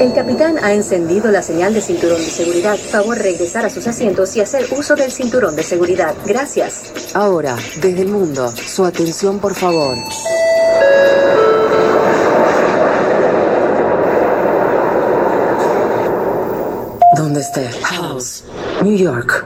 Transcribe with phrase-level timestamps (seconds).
[0.00, 2.76] El capitán ha encendido la señal de cinturón de seguridad.
[2.76, 6.14] Favor regresar a sus asientos y hacer uso del cinturón de seguridad.
[6.24, 6.92] Gracias.
[7.14, 9.96] Ahora, desde el mundo, su atención por favor.
[17.16, 17.68] ¿Dónde esté?
[17.82, 18.44] House,
[18.82, 19.44] New York.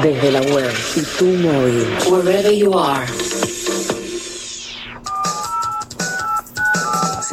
[0.00, 1.88] Desde la web y tu móvil.
[2.08, 3.04] Wherever you are.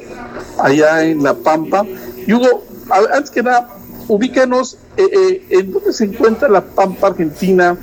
[0.59, 1.83] allá en La Pampa.
[2.27, 3.67] Y Hugo, a- antes que nada,
[4.07, 7.75] ubícanos eh, eh, en dónde se encuentra La Pampa Argentina,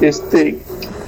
[0.00, 0.58] este,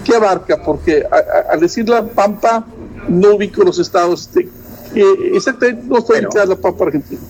[0.04, 0.62] ¿qué abarca?
[0.62, 2.64] Porque a- a- al decir La Pampa
[3.08, 4.48] no ubico los estados, este,
[4.94, 6.28] eh, exactamente no estoy Bueno.
[6.28, 7.20] ubicada La Pampa Argentina.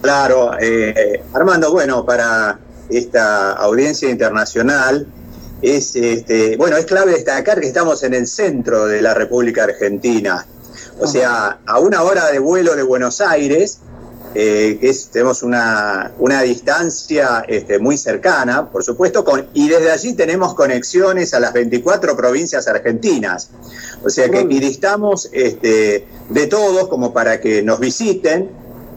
[0.00, 2.58] Claro, eh, Armando, bueno, para
[2.88, 5.06] esta audiencia internacional
[5.62, 10.46] es, este, bueno, es clave destacar que estamos en el centro de la República Argentina.
[10.98, 13.78] O sea, a una hora de vuelo de Buenos Aires,
[14.34, 20.14] eh, es- tenemos una, una distancia este, muy cercana, por supuesto, con, y desde allí
[20.14, 23.50] tenemos conexiones a las 24 provincias argentinas.
[24.04, 28.50] O sea que equidistamos este, de todos como para que nos visiten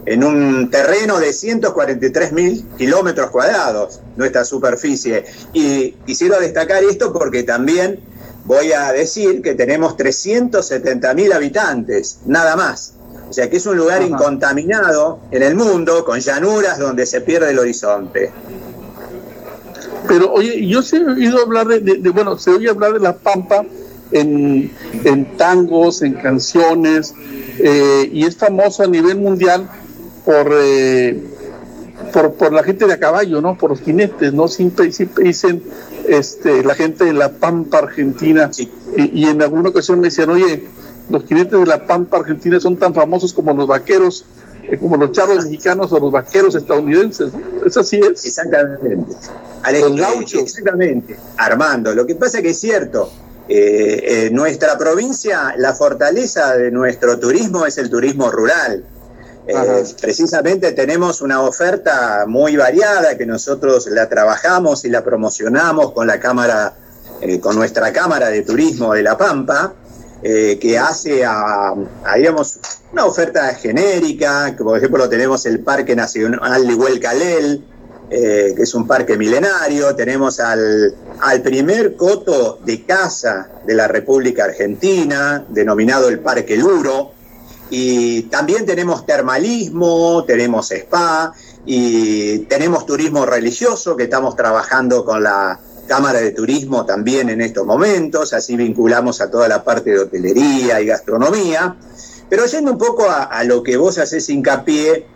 [0.06, 5.24] en un terreno de 143 mil kilómetros cuadrados, nuestra superficie.
[5.52, 8.00] Y quisiera destacar esto porque también
[8.44, 12.92] voy a decir que tenemos 370 mil habitantes, nada más.
[13.28, 14.06] O sea que es un lugar Ajá.
[14.08, 18.30] incontaminado en el mundo, con llanuras donde se pierde el horizonte.
[20.08, 23.00] Pero oye, yo sí he oído hablar de, de- de- bueno, se oye hablar de
[23.00, 23.64] la Pampa
[24.12, 24.70] en,
[25.04, 27.12] en tangos, en canciones,
[27.58, 29.68] eh, y es famoso a nivel mundial
[30.26, 31.22] por, eh,
[32.12, 33.56] por, por la gente de a caballo, ¿no?
[33.56, 34.48] Por los jinetes, ¿no?
[34.48, 35.62] Siempre, siempre dicen
[36.08, 38.70] este, la gente de la Pampa Argentina, Sí.
[38.96, 40.64] y, y en alguna ocasión me decían, oye,
[41.08, 44.26] los jinetes de la Pampa Argentina son tan famosos como los vaqueros,
[44.64, 47.30] eh, como los charros mexicanos o los vaqueros estadounidenses.
[47.64, 48.24] ¿Es así es?
[48.26, 49.14] Exactamente.
[49.62, 50.42] Al- Los gauchos.
[50.42, 51.16] Exactamente.
[51.38, 53.10] Armando, lo que pasa que es cierto,
[53.48, 58.84] eh, eh, nuestra provincia, la fortaleza de nuestro turismo es el turismo rural.
[59.46, 66.06] Eh, precisamente tenemos una oferta muy variada que nosotros la trabajamos y la promocionamos con
[66.06, 66.74] la cámara,
[67.20, 69.72] eh, con nuestra cámara de turismo de La Pampa,
[70.22, 71.74] eh, que hace a,
[72.92, 77.64] una oferta genérica, que por ejemplo tenemos el Parque Nacional de Huelcalel,
[78.08, 83.88] eh, que es un parque milenario, tenemos al, al primer coto de caza de la
[83.88, 87.12] República Argentina, denominado el Parque Luro,
[87.70, 91.32] y también tenemos termalismo, tenemos spa
[91.64, 97.64] y tenemos turismo religioso que estamos trabajando con la Cámara de Turismo también en estos
[97.64, 101.76] momentos, así vinculamos a toda la parte de hotelería y gastronomía.
[102.28, 105.06] Pero yendo un poco a, lo que vos haces hincapié,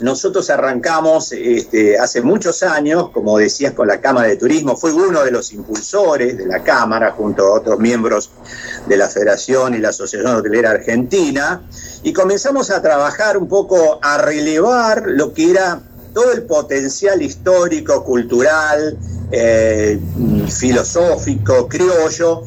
[0.00, 5.22] nosotros arrancamos este, hace muchos años, como decías, con la Cámara de Turismo, fue uno
[5.22, 8.30] de los impulsores de la Cámara, junto a otros miembros
[8.86, 11.62] de la Federación y la Asociación Hotelera Argentina,
[12.02, 15.80] y comenzamos a trabajar un poco a relevar lo que era
[16.12, 18.96] todo el potencial histórico, cultural,
[19.32, 19.98] eh,
[20.48, 22.42] filosófico, criollo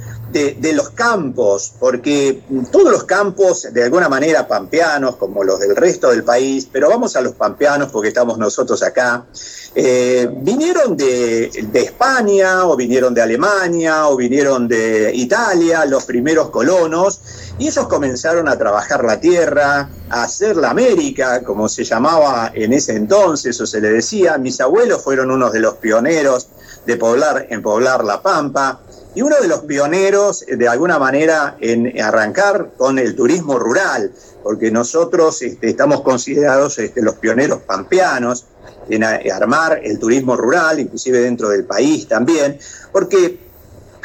[0.60, 2.42] de, los campos, porque
[2.72, 7.16] todos los campos, de alguna manera pampeanos, como los del resto del país, pero vamos
[7.16, 9.26] a los pampeanos porque estamos nosotros acá,
[9.74, 16.50] eh, vinieron de, de, España o vinieron de Alemania o vinieron de Italia, los primeros
[16.50, 17.22] colonos,
[17.60, 22.74] y ellos comenzaron a trabajar la tierra, a hacer la América, como se llamaba en
[22.74, 24.38] ese entonces, o se le decía.
[24.38, 26.48] Mis abuelos fueron unos de los pioneros
[26.86, 28.82] de poblar, en poblar la Pampa
[29.16, 34.12] y uno de los pioneros, de alguna manera, en arrancar con el turismo rural,
[34.44, 38.46] porque nosotros este, estamos considerados este, los pioneros pampeanos
[38.90, 42.58] en armar el turismo rural, inclusive dentro del país también,
[42.92, 43.40] porque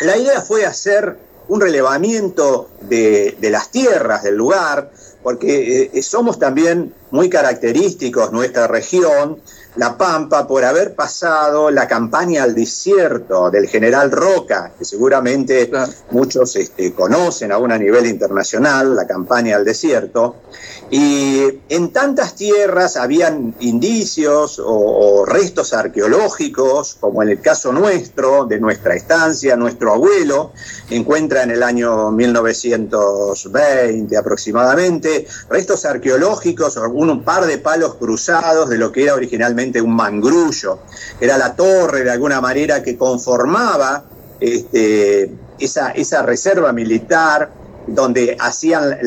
[0.00, 1.16] la idea fue hacer
[1.48, 4.90] un relevamiento de, las tierras del lugar,
[5.22, 9.40] porque eh, somos también muy característicos nuestra región
[9.76, 15.70] la Pampa por haber pasado la campaña al desierto del general Roca, que seguramente
[16.10, 20.36] muchos este, conocen aún a nivel internacional, la campaña al desierto,
[20.90, 28.60] y en tantas tierras habían indicios o, restos arqueológicos, como en el caso nuestro, de
[28.60, 30.52] nuestra estancia, nuestro abuelo,
[30.90, 38.92] encuentra en el año 1920 aproximadamente, restos arqueológicos, un par de palos cruzados de lo
[38.92, 40.80] que era originalmente un mangrullo,
[41.20, 44.04] era la torre de alguna manera que conformaba
[44.40, 47.50] este, esa, esa reserva militar
[47.86, 48.98] donde hacían,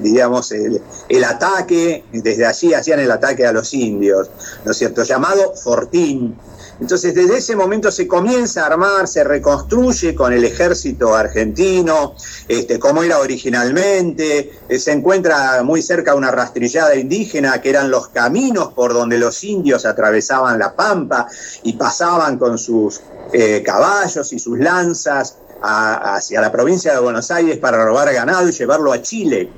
[0.00, 4.30] digamos, el, ataque, desde allí hacían el ataque a los indios,
[4.64, 5.02] ¿no es cierto?
[5.02, 6.36] Llamado Fortín.
[6.82, 12.16] Entonces, desde ese momento se comienza a armar, se reconstruye con el ejército argentino,
[12.48, 18.08] este, como era originalmente, eh, se encuentra muy cerca una rastrillada indígena, que eran los
[18.08, 21.28] caminos por donde los indios atravesaban la pampa
[21.62, 23.00] y pasaban con sus
[23.30, 28.52] eh, caballos y sus lanzas hacia la provincia de Buenos Aires para robar ganado y
[28.52, 29.52] llevarlo a Chile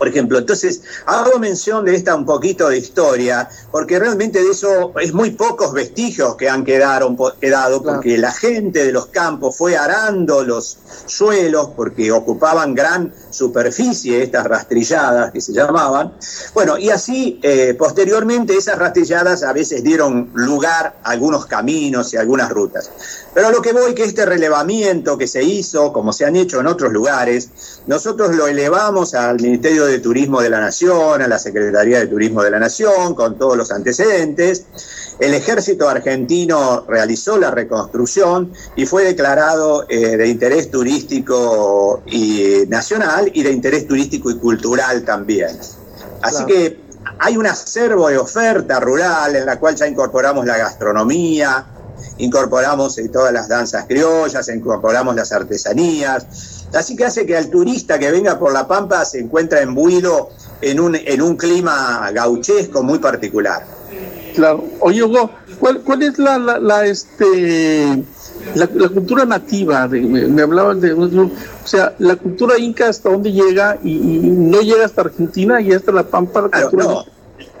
[0.00, 0.38] por ejemplo.
[0.38, 5.32] Entonces, hago mención de esta un poquito de historia, porque realmente de eso es muy
[5.32, 10.78] pocos vestigios que han quedado, quedado porque la gente de los campos fue arando los
[11.04, 16.14] suelos, porque ocupaban gran superficie, estas rastrilladas que se llamaban.
[16.54, 22.16] Bueno, y así, eh, posteriormente, esas rastrilladas a veces dieron lugar a algunos caminos y
[22.16, 22.90] algunas rutas.
[23.34, 26.58] Pero a lo que voy, que este relevamiento que se hizo, como se han hecho
[26.58, 31.38] en otros lugares, nosotros lo elevamos al Ministerio de Turismo de la Nación, a la
[31.38, 34.64] Secretaría de Turismo de la Nación, con todos los antecedentes.
[35.18, 43.30] El ejército argentino realizó la reconstrucción y fue declarado eh, de interés turístico y nacional
[43.34, 45.58] y de interés turístico y cultural también.
[46.22, 46.80] Así que
[47.18, 51.66] hay un acervo de oferta rural en la cual ya incorporamos la gastronomía,
[52.18, 57.98] incorporamos eh, todas las danzas criollas, incorporamos las artesanías, así que hace que al turista
[57.98, 60.30] que venga por La Pampa se encuentre embuido
[60.60, 63.64] en un, en un clima gauchesco muy particular.
[64.34, 64.64] Claro.
[64.80, 68.02] Oye, Hugo, ¿cuál, cuál es la, la, este,
[68.54, 69.88] la, cultura nativa?
[69.88, 71.30] me, hablaban de, o
[71.64, 76.04] sea, la cultura inca hasta dónde llega y, no llega hasta Argentina y hasta La
[76.04, 76.48] Pampa.
[76.72, 77.04] no.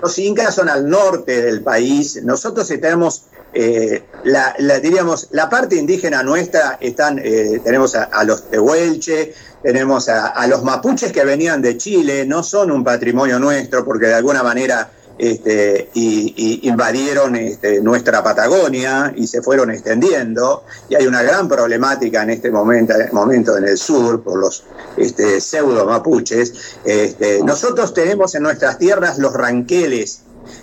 [0.02, 2.20] Los incas son al norte del país.
[2.22, 9.34] Nosotros tenemos eh, la, diríamos, la parte indígena nuestra están, eh, tenemos a, los tehuelche,
[9.62, 14.14] tenemos a, los mapuches que venían de Chile, no son un patrimonio nuestro porque de
[14.14, 20.64] alguna manera este, y, invadieron este, nuestra Patagonia y se fueron extendiendo.
[20.88, 24.64] Y hay una gran problemática en este momento, momento en el sur por los
[24.96, 26.78] este, pseudo mapuches.
[26.84, 30.22] Este, nosotros tenemos en nuestras tierras los ranqueles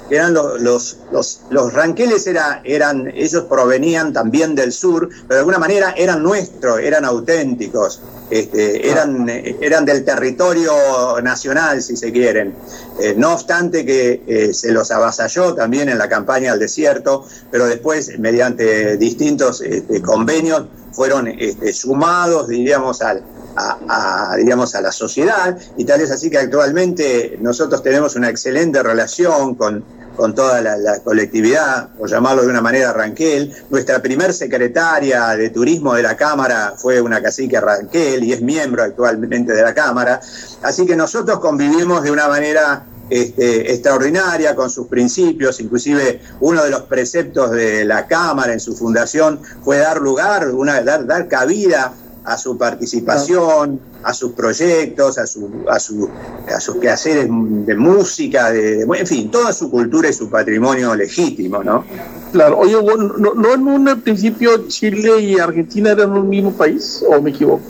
[0.10, 5.40] eran los, los, los, los ranqueles era, eran, ellos provenían también del sur, pero de
[5.40, 10.74] alguna manera eran nuestros, eran auténticos, este, eran, eran del territorio
[11.22, 12.56] nacional, si se quieren.
[13.00, 17.68] Eh, no obstante que eh, se los avasalló también en la campaña al desierto, pero
[17.68, 23.24] después, mediante distintos este, convenios, fueron este, sumados, diríamos, al,
[23.58, 28.84] a, digamos, a la sociedad y tal es así que actualmente nosotros tenemos una excelente
[28.84, 29.84] relación con,
[30.16, 33.54] con toda la, colectividad, por llamarlo de una manera Ranquel.
[33.70, 38.84] Nuestra primer secretaria de turismo de la Cámara fue una cacique Ranquel y es miembro
[38.84, 40.20] actualmente de la Cámara.
[40.64, 46.72] Así que nosotros convivimos de una manera este, extraordinaria con sus principios, inclusive uno de
[46.72, 51.94] los preceptos de la Cámara en su fundación fue dar lugar, una, dar, dar cabida
[52.28, 56.10] a su participación, a sus proyectos, a, su, a, su,
[56.54, 61.64] a sus quehaceres de música, de, en fin, toda su cultura y su patrimonio legítimo,
[61.64, 61.86] ¿no?
[62.34, 67.22] Claro, oye, ¿no, no en un principio Chile y Argentina eran un mismo país o
[67.22, 67.62] me equivoco?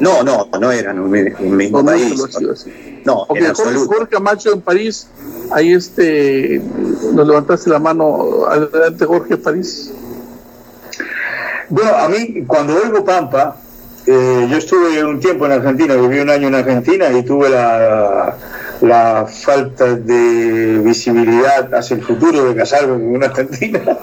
[0.00, 1.10] No, no, no eran un,
[1.56, 2.20] mismo país.
[3.04, 3.86] No, en absoluto.
[3.86, 5.06] Jorge Camacho en París,
[5.52, 6.60] ahí este,
[7.12, 9.92] nos levantaste la mano, adelante Jorge París.
[11.68, 13.56] Bueno, a mí cuando oigo Pampa,
[14.10, 18.34] eh, yo estuve un tiempo en Argentina, viví un año en Argentina y tuve la,
[18.80, 23.80] la falta de visibilidad hacia el futuro de casarme con una argentina.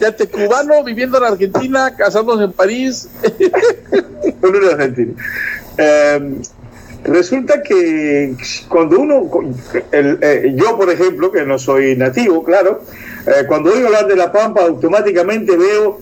[0.00, 3.08] ya te cubano viviendo en Argentina, casándose en París.
[4.40, 5.12] con una argentina.
[5.76, 6.40] Em,
[7.04, 8.34] resulta que
[8.68, 9.30] cuando uno,
[9.92, 12.80] eh, yo por ejemplo, que no soy nativo, claro,
[13.26, 16.00] eh, cuando oigo hablar de La Pampa, automáticamente veo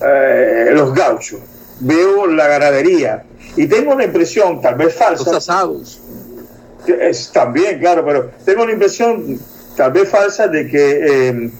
[0.00, 1.40] eh, los gauchos,
[1.80, 3.24] veo la ganadería
[3.56, 5.24] y tengo una impresión, tal vez falsa.
[5.24, 6.00] Los asados.
[6.86, 9.40] Es, también, claro, pero tengo una impresión,
[9.76, 11.50] tal vez falsa, de que em,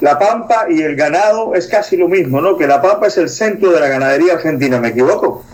[0.00, 2.56] La Pampa y el ganado es casi lo mismo, ¿no?
[2.56, 5.44] Que La Pampa es el centro de la ganadería argentina, ¿me equivoco?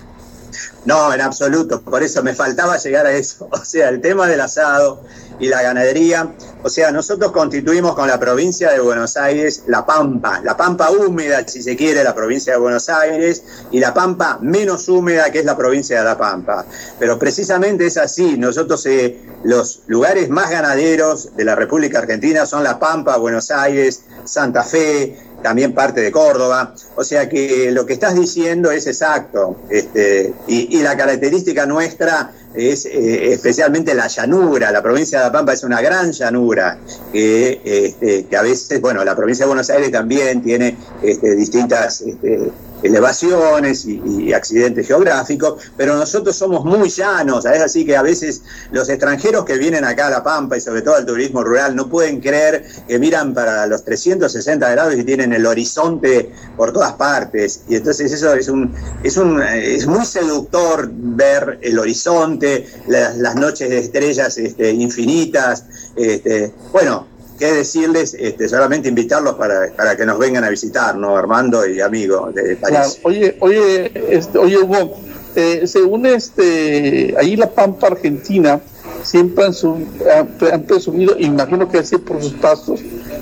[0.84, 3.48] No, en absoluto, por eso me faltaba llegar a eso.
[3.62, 5.02] O sea, el tema del asado
[5.38, 10.40] y la ganadería, o sea, nosotros constituimos con la provincia de Buenos Aires la Pampa,
[10.42, 14.88] la Pampa húmeda, si se quiere, la provincia de Buenos Aires, y la Pampa menos
[14.88, 16.66] húmeda, que es la provincia de La Pampa.
[16.98, 22.64] Pero precisamente es así, nosotros eh, los lugares más ganaderos de la República Argentina son
[22.64, 26.74] La Pampa, Buenos Aires, Santa Fe, también parte de Córdoba.
[26.96, 29.56] O sea que lo que estás diciendo es exacto.
[29.68, 34.70] Este, y, la característica nuestra es eh, especialmente la llanura.
[34.70, 36.78] La provincia de La Pampa es una gran llanura
[37.12, 42.50] que, este, a veces, bueno, la provincia de Buenos Aires también tiene este, distintas este,
[42.82, 48.88] elevaciones y, accidentes geográficos, pero nosotros somos muy llanos, es así que a veces los
[48.88, 52.20] extranjeros que vienen acá a La Pampa y sobre todo al turismo rural no pueden
[52.20, 57.76] creer que miran para los 360 grados y tienen el horizonte por todas partes, y
[57.76, 62.41] entonces eso es un es un es muy seductor ver el horizonte,
[62.86, 65.64] las, noches de estrellas este, infinitas,
[65.96, 67.06] este, bueno,
[67.38, 71.16] qué decirles, este, solamente invitarlos para, que nos vengan a visitar, ¿no?
[71.16, 73.00] Armando y amigo de París.
[73.02, 74.96] Oye, oye, este, oye Hugo,
[75.34, 78.60] eh, según este, ahí la Pampa Argentina,
[79.02, 82.80] siempre han, presumido, imagino que así por sus pasos,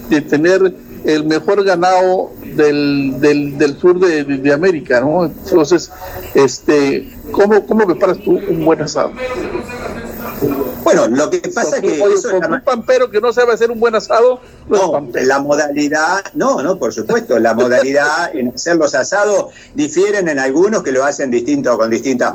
[0.08, 0.74] de tener
[1.04, 5.26] el mejor ganado del, del, sur de, América, ¿no?
[5.26, 5.90] Entonces,
[6.34, 9.12] este, ¿cómo, ¿cómo preparas tú un buen asado?
[10.82, 12.02] Bueno, lo que pasa es que...
[12.02, 14.40] un pampero que no sabe hacer un buen asado...
[14.68, 20.38] No, la modalidad, no, no, por supuesto, la modalidad en hacer los asados difieren en
[20.38, 22.32] algunos que lo hacen distinto, con distintas,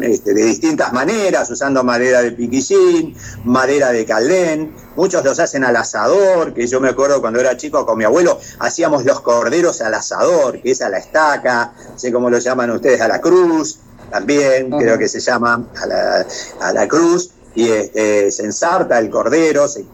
[0.00, 5.76] este, de distintas maneras, usando madera de piquillín, madera de caldén, muchos los hacen al
[5.76, 9.94] asador, que yo me acuerdo cuando era chico con mi abuelo, hacíamos los corderos al
[9.94, 13.78] asador, que es a la estaca, sé cómo lo llaman ustedes, a la cruz,
[14.10, 16.26] también creo que se llama a la,
[16.60, 19.84] a la cruz, y este, se ensarta el cordero, se,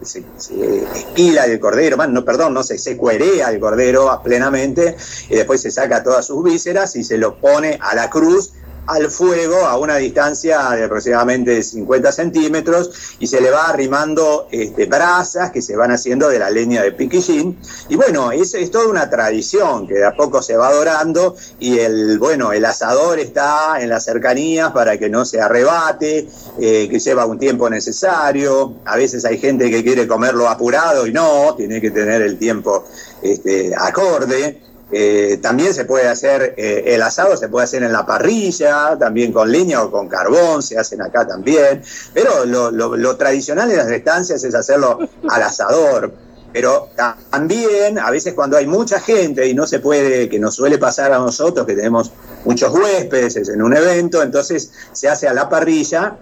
[0.93, 4.95] esquila el cordero, no, perdón, no se, se cuerea el cordero plenamente
[5.29, 8.53] y después se saca todas sus vísceras y se lo pone a la cruz
[8.87, 14.85] al fuego a una distancia de aproximadamente 50 centímetros y se le va arrimando este,
[14.85, 17.57] brasas que se van haciendo de la leña de piquillín.
[17.89, 21.79] Y bueno, es, es toda una tradición que de a poco se va adorando y
[21.79, 26.27] el, bueno, el asador está en las cercanías para que no se arrebate,
[26.59, 28.75] eh, que lleva un tiempo necesario.
[28.85, 32.85] A veces hay gente que quiere comerlo apurado y no, tiene que tener el tiempo
[33.21, 34.70] este, acorde.
[34.93, 39.31] Eh, también se puede hacer, eh, el asado se puede hacer en la parrilla, también
[39.31, 41.81] con leña o con carbón, se hacen acá también,
[42.13, 46.13] pero lo, tradicional en las estancias es hacerlo al asador.
[46.53, 46.89] Pero
[47.29, 51.13] también, a veces cuando hay mucha gente y no se puede, que nos suele pasar
[51.13, 52.11] a nosotros, que tenemos
[52.43, 56.17] muchos huéspedes en un evento, entonces se hace a la parrilla,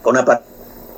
[0.00, 0.24] con una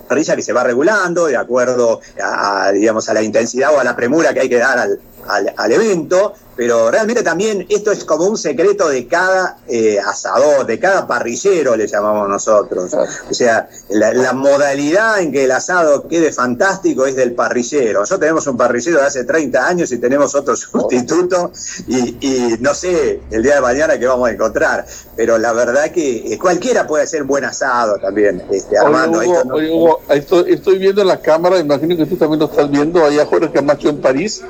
[0.07, 3.97] parrilla que se va regulando de acuerdo a, digamos, a la intensidad o a la
[3.97, 8.27] premura que hay que dar al, al, al evento, pero realmente también esto es como
[8.27, 12.93] un secreto de cada eh, asador, de cada parrillero, le llamamos nosotros.
[12.95, 18.01] O sea, la, la modalidad en que el asado quede fantástico es del parrillero.
[18.01, 21.51] Nosotros tenemos un parrillero de hace 30 años y tenemos otro sustituto
[21.89, 24.85] y, y no sé el día de mañana qué vamos a encontrar,
[25.17, 29.21] pero la verdad que eh, cualquiera puede hacer buen asado también, este, Armando.
[29.21, 32.05] Oye, Hugo, esto no- oye, Hugo, ahí estoy, estoy viendo en la cámara, imagino que
[32.05, 34.43] tú también lo estás viendo, allá Jorge Camacho en París,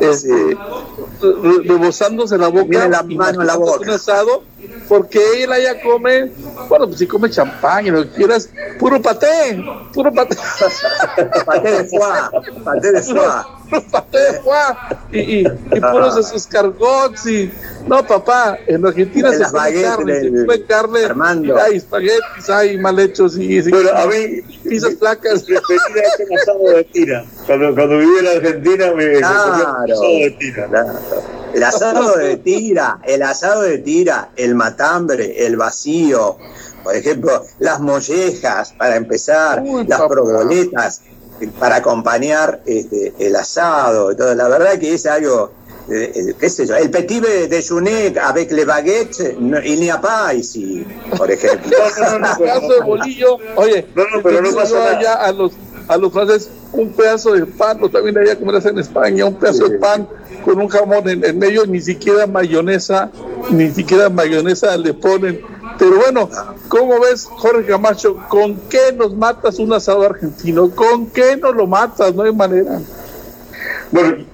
[0.00, 0.60] este,
[1.20, 3.84] re- rebosándose la boca, Mira la mano en la imaginándose boca.
[3.84, 4.49] un asado,
[4.88, 6.30] porque él allá come,
[6.68, 8.48] bueno, pues si come champán y lo que quieras,
[8.78, 9.62] puro paté,
[9.92, 10.36] puro paté.
[11.44, 13.20] Paté de foie, paté de foie.
[13.68, 14.76] Puro paté de foie
[15.12, 17.50] y, y, y puros esos escargots y
[17.86, 21.56] no papá en Argentina De se come carne, se come carne Armando.
[21.56, 27.24] hay espaguetis hay mal hechos y, y Bueno, a mí, pizzas ese asado de tira.
[27.46, 29.54] Cuando, cuando viví en Argentina me, me Claro.
[29.92, 30.66] asado de tira.
[30.66, 30.98] Claro.
[31.54, 36.36] El asado de tira, el asado de tira, el matambre, el vacío,
[36.84, 40.14] por ejemplo, las mollejas para empezar, Uy, las papá.
[40.14, 41.02] proboletas
[41.40, 44.12] eh, para acompañar este, el asado.
[44.12, 44.34] y todo.
[44.34, 45.50] La verdad que es algo,
[45.90, 50.00] eh, eh, qué sé yo, el petit déjeuner avec les baguettes, no, il n'y a
[50.00, 51.70] pas ici, por ejemplo.
[51.98, 54.98] No, no, no, de bolillo oye No, no, pero no pasa nada.
[54.98, 55.52] allá a los
[55.90, 59.34] a los franceses un pedazo de pan, o también allá como hacen en España, un
[59.34, 60.06] pedazo de pan
[60.44, 63.10] con un jamón en, en medio, ni siquiera mayonesa,
[63.50, 65.40] ni siquiera mayonesa le ponen.
[65.80, 66.30] Pero bueno,
[66.68, 68.16] ¿cómo ves, Jorge Camacho?
[68.28, 70.70] ¿Con qué nos matas un asado argentino?
[70.70, 72.14] ¿Con qué nos lo matas?
[72.14, 72.80] No hay manera.
[73.90, 74.24] Bueno,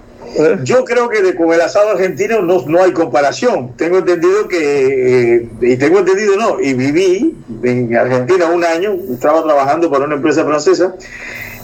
[0.65, 3.73] yo creo que de- con el asado argentino no, no hay comparación.
[3.77, 9.43] Tengo entendido que, eh, y tengo entendido no, y viví en Argentina un año, estaba
[9.45, 10.95] trabajando para una empresa francesa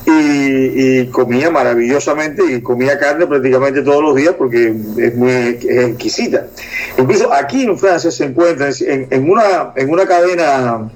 [0.05, 6.47] y, comía maravillosamente y comía carne prácticamente todos los días porque es muy es exquisita.
[6.99, 10.91] Incluso aquí en Francia se encuentra en, en una, en una cadena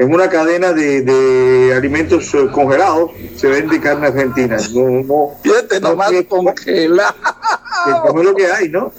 [0.00, 4.56] en una cadena de, de alimentos eh, congelados se vende carne argentina.
[4.72, 7.14] No, no, Fíjate, no nomás tiene- congela.
[7.84, 8.90] que come lo que hay, ¿no?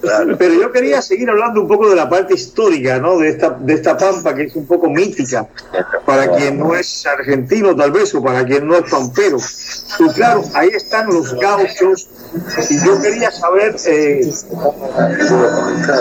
[0.00, 3.18] Pero yo quería seguir hablando un poco de la parte histórica, ¿no?
[3.18, 5.48] De esta, de esta pampa que es un poco mítica.
[6.04, 9.38] Para quien no es argentino tal vez o para quien no es pampero.
[9.98, 12.08] Y claro, ahí están los gauchos.
[12.70, 14.30] Y yo quería saber, eh,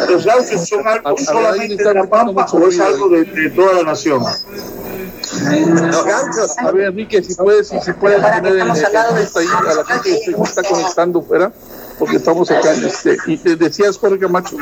[0.09, 3.83] ¿los gauchos son algo solamente de la pampa o es algo de, de toda la
[3.83, 4.23] nación?
[4.23, 6.57] Los gauchos.
[6.59, 9.85] A ver, Enrique, si puedes, si, si puedes poner el, el, texto ahí a la
[9.85, 11.51] gente que se está conectando fuera,
[11.97, 12.71] porque estamos acá.
[12.73, 14.57] Este, y te decías, Jorge Camacho.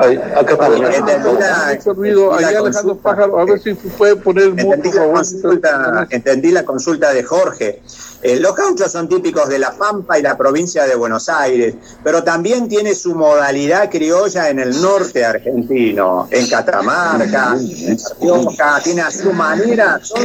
[0.00, 2.32] Ahí, acá la- mucho ruido.
[2.32, 2.96] Allá Alejandro.
[2.96, 7.22] Pájaro, a ver si puede poner el mundo, Entendí la, consulta, entendí la consulta de
[7.22, 7.82] Jorge.
[8.22, 11.74] Eh, los gauchos son típicos de La Pampa y la provincia de Buenos Aires,
[12.04, 18.80] pero también tiene su modalidad criolla en el norte argentino, en Catamarca, en La Rioja,
[18.82, 20.20] tiene a su manera, son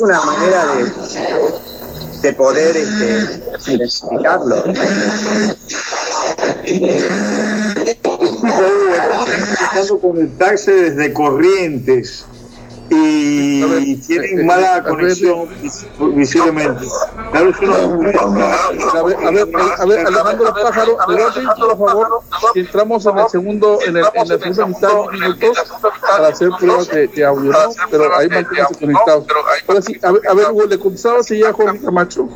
[0.00, 0.92] una manera de,
[2.22, 4.64] de poder este, identificarlo.
[9.46, 12.24] intentando conectarse desde Corrientes
[12.90, 16.86] y A ver, tienen eh, mala a ver, conexión vis- visiblemente.
[17.32, 17.54] A ver,
[19.24, 19.48] a ver,
[19.78, 22.22] a ver, Alejandro Pájaro, le voy a pedir, por favor,
[22.54, 25.58] entramos en el segundo, en, el, en la segunda mitad de minutos
[26.00, 27.58] para hacer pruebas de, de audio, ¿no?
[27.90, 29.26] Pero ahí manténganse conectados.
[29.66, 32.28] Ahora sí, a ver, a ver, Hugo, le contestaba si ya Jorge Camacho.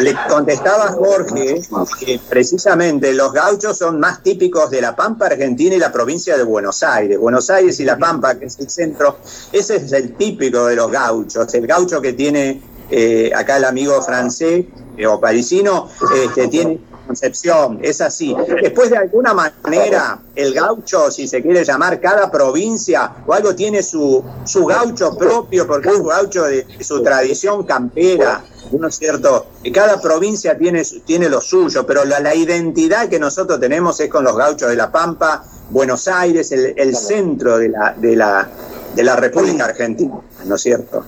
[0.00, 1.60] Le contestaba Jorge
[1.98, 6.42] que precisamente los gauchos son más típicos de la Pampa Argentina y la provincia de
[6.44, 7.18] Buenos Aires.
[7.18, 9.18] Buenos Aires y la Pampa, que es el centro,
[9.52, 11.52] ese es el típico de los gauchos.
[11.54, 15.88] El gaucho que tiene eh, acá el amigo francés eh, o parisino,
[16.24, 18.34] este, tiene concepción, es así.
[18.62, 23.82] Después de alguna manera, el gaucho, si se quiere llamar, cada provincia o algo tiene
[23.82, 28.44] su, su gaucho propio, porque es un gaucho de su tradición campera.
[28.72, 29.46] ¿no es cierto?
[29.74, 34.08] Cada provincia tiene, su- tiene lo suyo, pero la, la identidad que nosotros tenemos es
[34.08, 38.48] con los gauchos de La Pampa, Buenos Aires, el, el centro de la, de, la,
[38.94, 41.04] de la República Argentina, ¿no es cierto?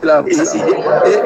[0.00, 1.22] Claro, y- eh,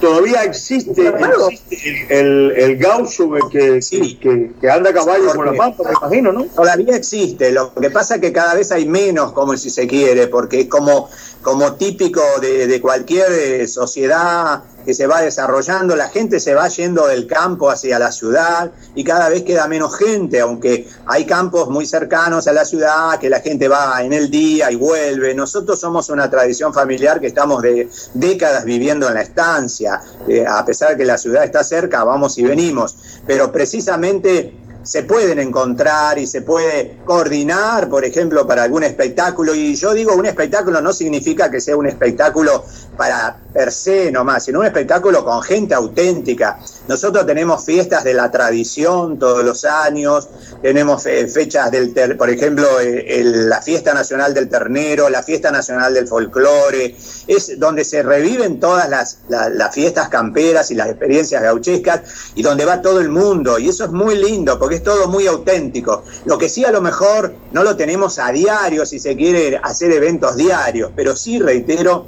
[0.00, 4.16] todavía existe, existe el, el, gaucho que, Sí.
[4.22, 6.44] que, que anda a caballo por la pampa, me imagino, ¿no?
[6.46, 10.28] Todavía existe, lo que pasa es que cada vez hay menos, como si se quiere,
[10.28, 11.10] porque es como,
[11.48, 17.06] como típico de, cualquier eh, sociedad que se va desarrollando, la gente se va yendo
[17.06, 21.86] del campo hacia la ciudad y cada vez queda menos gente, aunque hay campos muy
[21.86, 25.34] cercanos a la ciudad, que la gente va en el día y vuelve.
[25.34, 30.62] Nosotros somos una tradición familiar que estamos de décadas viviendo en la estancia, eh, a
[30.66, 32.94] pesar de que la ciudad está cerca, vamos y venimos,
[33.26, 39.54] pero precisamente se pueden encontrar y se puede coordinar, por ejemplo, para algún espectáculo.
[39.54, 42.64] Y yo digo, un espectáculo no significa que sea un espectáculo
[42.96, 46.58] para per se nomás, sino un espectáculo con gente auténtica.
[46.86, 50.28] Nosotros tenemos fiestas de la tradición todos los años,
[50.62, 56.08] tenemos fechas del, por ejemplo, eh, la fiesta nacional del ternero, la fiesta nacional del
[56.08, 62.00] folclore, es donde se reviven todas las, las fiestas camperas y las experiencias gauchescas
[62.34, 63.58] y donde va todo el mundo.
[63.58, 66.04] Y eso es muy lindo porque es todo muy auténtico.
[66.24, 69.92] Lo que sí a lo mejor no lo tenemos a diario si se quiere hacer
[69.92, 72.06] eventos diarios, pero sí reitero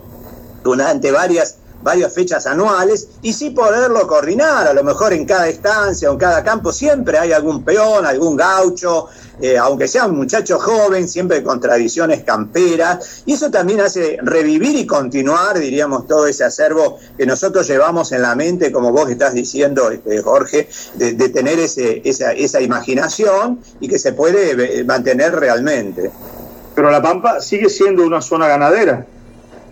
[0.63, 6.11] durante varias, varias fechas anuales y sí poderlo coordinar, a lo mejor en cada estancia
[6.11, 9.09] o en cada campo siempre hay algún peón, algún gaucho,
[9.41, 14.77] eh, aunque sea un muchacho joven, siempre con tradiciones camperas, y eso también hace revivir
[14.77, 19.33] y continuar, diríamos, todo ese acervo que nosotros llevamos en la mente, como vos estás
[19.33, 25.35] diciendo, este, Jorge, de, tener ese, esa, esa imaginación y que se puede eh, mantener
[25.35, 26.11] realmente.
[26.75, 29.07] Pero La Pampa sigue siendo una zona ganadera.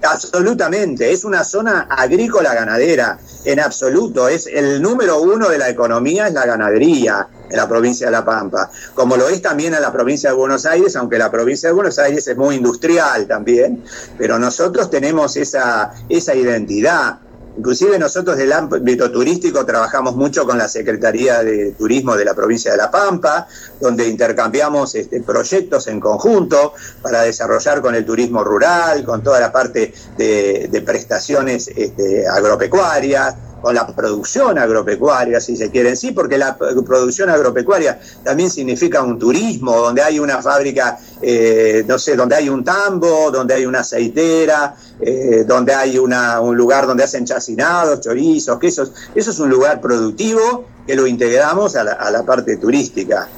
[0.03, 6.29] Absolutamente, es una zona agrícola ganadera, en absoluto, es el número uno de la economía
[6.29, 9.93] es la ganadería en la provincia de La Pampa, como lo es también en la
[9.93, 13.83] provincia de Buenos Aires, aunque la provincia de Buenos Aires es muy industrial también,
[14.17, 17.19] pero nosotros tenemos esa, esa identidad.
[17.59, 22.71] Inclusive nosotros del ámbito turístico trabajamos mucho con la Secretaría de Turismo de la provincia
[22.71, 23.49] de La Pampa,
[23.81, 29.51] donde intercambiamos este, proyectos en conjunto para desarrollar con el turismo rural, con toda la
[29.51, 36.57] parte de, prestaciones este, agropecuarias, con la producción agropecuaria, si se quiere, sí, porque la
[36.57, 42.49] producción agropecuaria también significa un turismo, donde hay una fábrica, eh, no sé, donde hay
[42.49, 48.01] un tambo, donde hay una aceitera, eh, donde hay una, un lugar donde hacen chacinados,
[48.01, 48.93] chorizos, quesos.
[49.15, 53.29] Eso es un lugar productivo que lo integramos a la, parte turística.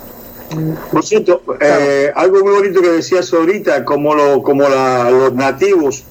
[0.90, 6.04] Por cierto, eh, algo muy bonito que decías ahorita, como, lo, como los nativos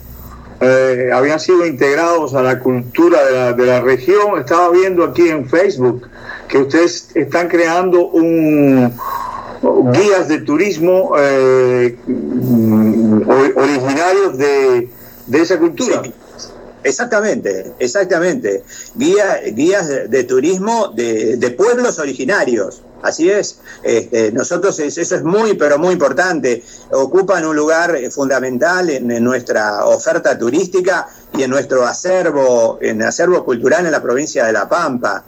[0.61, 4.39] eh, habían sido integrados a la cultura de la, de la, región.
[4.39, 6.07] Estaba viendo aquí en Facebook
[6.47, 8.93] que ustedes están creando un
[9.61, 11.97] guías de turismo eh,
[13.55, 14.89] originarios de,
[15.27, 16.01] de, esa cultura.
[16.83, 18.63] Exactamente, exactamente.
[18.95, 22.83] Guía, guías de, turismo de, pueblos originarios.
[23.01, 26.63] Así es, este, nosotros eso es muy, pero muy importante.
[26.91, 33.45] Ocupan un lugar eh, fundamental en, nuestra oferta turística y en nuestro acervo, en acervo
[33.45, 35.23] cultural en la provincia de La Pampa.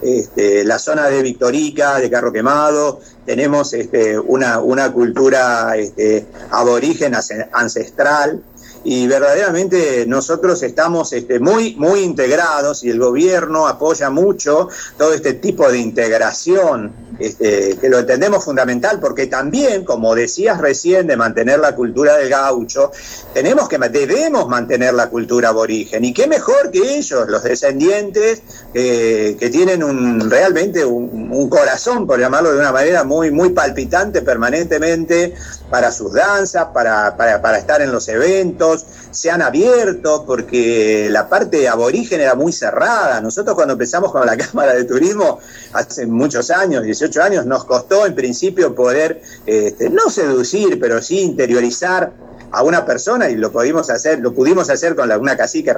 [0.00, 7.14] Este, la zona de Victorica, de Carro Quemado, tenemos este, una, una cultura este, aborigen
[7.52, 8.42] ancestral
[8.84, 14.68] y verdaderamente nosotros estamos este, muy, muy integrados y el gobierno apoya mucho
[14.98, 21.06] todo este tipo de integración, este, que lo entendemos fundamental, porque también, como decías recién,
[21.06, 22.90] de mantener la cultura del gaucho,
[23.32, 28.42] tenemos que, debemos mantener la cultura aborigen, y qué mejor que ellos, los descendientes,
[28.72, 34.22] que tienen un, realmente un, un, corazón, por llamarlo de una manera muy, muy palpitante
[34.22, 35.34] permanentemente
[35.70, 38.71] para sus danzas, para, para, para estar en los eventos,
[39.10, 43.20] se han abierto porque la parte aborigen era muy cerrada.
[43.20, 45.38] Nosotros cuando empezamos con la Cámara de Turismo,
[45.72, 51.20] hace muchos años, 18 años, nos costó en principio poder, este, no seducir, pero sí
[51.20, 52.12] interiorizar
[52.52, 55.74] a una persona y lo pudimos hacer, lo pudimos hacer con la, una cacique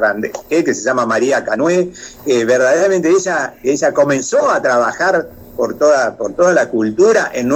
[0.48, 1.92] que se llama María Canué,
[2.24, 7.50] que verdaderamente ella, ella comenzó a trabajar por toda, por toda la cultura, en,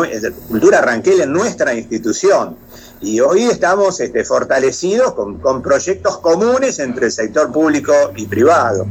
[0.49, 2.57] cultura ranquel en nuestra institución
[3.01, 8.87] y hoy estamos este, fortalecidos con, proyectos comunes entre el sector público y privado.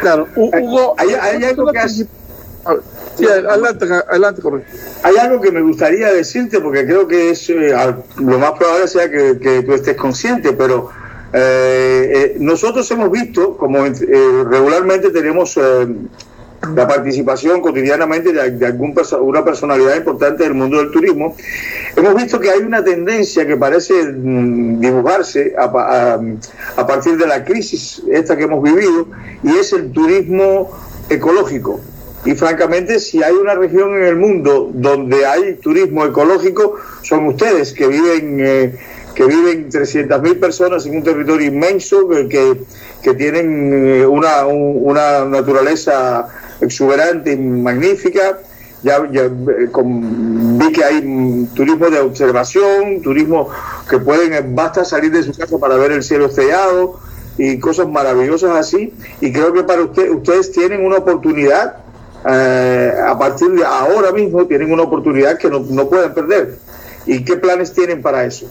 [0.00, 1.78] Claro, Hugo, hay, algo que
[3.24, 4.42] adelante, adelante,
[5.02, 7.74] Hay algo que me gustaría decirte porque creo que es eh,
[8.16, 10.90] lo más probable sea que, tú estés consciente, pero
[11.32, 15.58] eh, eh, nosotros hemos visto, como regularmente tenemos
[16.74, 21.36] la participación cotidianamente de, algún una personalidad importante del mundo del turismo,
[21.96, 26.20] hemos visto que hay una tendencia que parece mm, dibujarse a,
[26.76, 29.08] a, partir de la crisis esta que hemos vivido
[29.42, 30.70] y es el turismo
[31.08, 31.80] ecológico.
[32.24, 37.72] Y francamente, si hay una región en el mundo donde hay turismo ecológico, son ustedes
[37.72, 38.78] que viven eh,
[39.14, 42.62] que viven 300.000 personas en un territorio inmenso, que,
[43.02, 46.28] que tienen eh, una, una naturaleza
[46.62, 48.38] exuberante y magnífica.
[48.82, 53.48] Ya, ya eh, vi que hay turismo de observación, turismo
[53.88, 56.98] que pueden, basta salir de su casa para ver el cielo estrellado
[57.38, 58.92] y cosas maravillosas así.
[59.20, 61.76] Y creo que para usted, ustedes tienen una oportunidad,
[62.28, 66.58] eh, a partir de ahora mismo, tienen una oportunidad que no, no pueden perder.
[67.06, 68.46] ¿Y qué planes tienen para eso?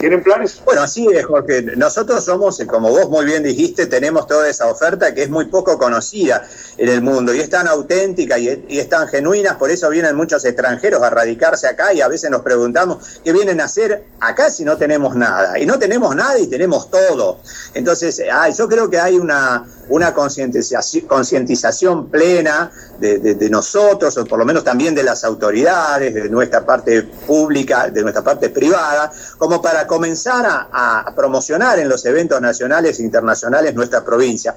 [0.00, 0.62] ¿Tienen planes?
[0.64, 1.60] Bueno, así es, Jorge.
[1.76, 5.76] Nosotros somos, como vos muy bien dijiste, tenemos toda esa oferta que es muy poco
[5.76, 6.42] conocida
[6.78, 10.42] en el mundo y es tan auténtica y es, tan genuina, por eso vienen muchos
[10.46, 14.64] extranjeros a radicarse acá y a veces nos preguntamos qué vienen a hacer acá si
[14.64, 15.58] no tenemos nada.
[15.58, 17.40] Y no tenemos nada y tenemos todo.
[17.74, 18.22] Entonces,
[18.56, 19.66] yo creo que hay una
[20.14, 27.02] concientización plena de, nosotros, o por lo menos también de las autoridades, de nuestra parte
[27.02, 33.02] pública, de nuestra parte privada, como para comenzar a, promocionar en los eventos nacionales e
[33.02, 34.54] internacionales nuestra provincia.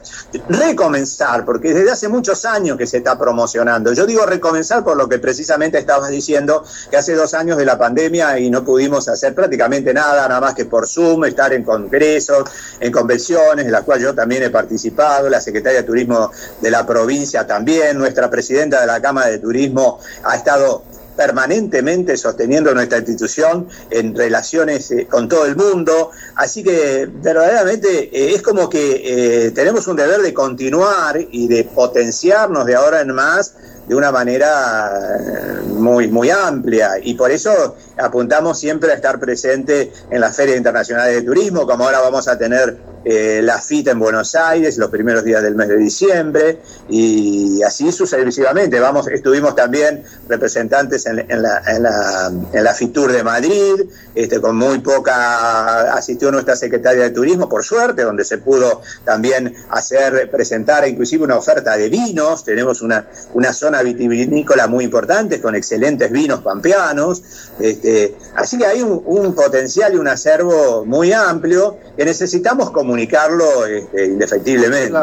[0.48, 3.92] Recomenzar, porque desde hace muchos años que se está promocionando.
[3.94, 7.80] Yo digo recomenzar por lo que precisamente estabas diciendo, que hace dos años de la
[7.80, 12.48] pandemia y no pudimos hacer prácticamente nada, nada más que por Zoom, estar en congresos,
[12.80, 16.30] en convenciones, en las cuales yo también he participado, la Secretaria de Turismo
[16.62, 20.84] de la provincia también, nuestra presidenta de la Cámara de Turismo ha estado
[21.16, 26.12] permanentemente sosteniendo nuestra institución en relaciones eh, con todo el mundo.
[26.36, 31.64] Así que verdaderamente eh, es como que eh, tenemos un deber de continuar y de
[31.64, 33.56] potenciarnos de ahora en más
[33.88, 40.22] de una manera muy, muy amplia y por eso apuntamos siempre a estar presente en
[40.22, 44.36] las ferias internacionales de turismo, como ahora vamos a tener eh, la FITA en Buenos
[44.36, 48.80] Aires los primeros días del mes de diciembre y así sucesivamente.
[48.80, 53.86] Vamos, estuvimos también representantes en, la, en, la, en la FITUR de Madrid,
[54.16, 59.56] este, con muy poca, asistió nuestra secretaria de Turismo, por suerte, donde se pudo también
[59.70, 62.44] hacer, presentar inclusive una oferta de vinos.
[62.44, 67.24] Tenemos una, una zona vitivinícola muy importante con excelentes vinos pampeanos.
[67.60, 73.66] Este, así que hay un, un potencial y un acervo muy amplio que necesitamos comunicarlo
[73.66, 74.96] este, indefectiblemente.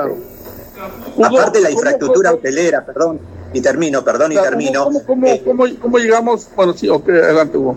[1.22, 3.18] Aparte la infraestructura hotelera, perdón,
[3.52, 4.88] y termino, perdón, y termino.
[5.26, 6.48] Eh, ¿cómo, llegamos?
[6.54, 7.76] Bueno, sí, ok, adelante Hugo.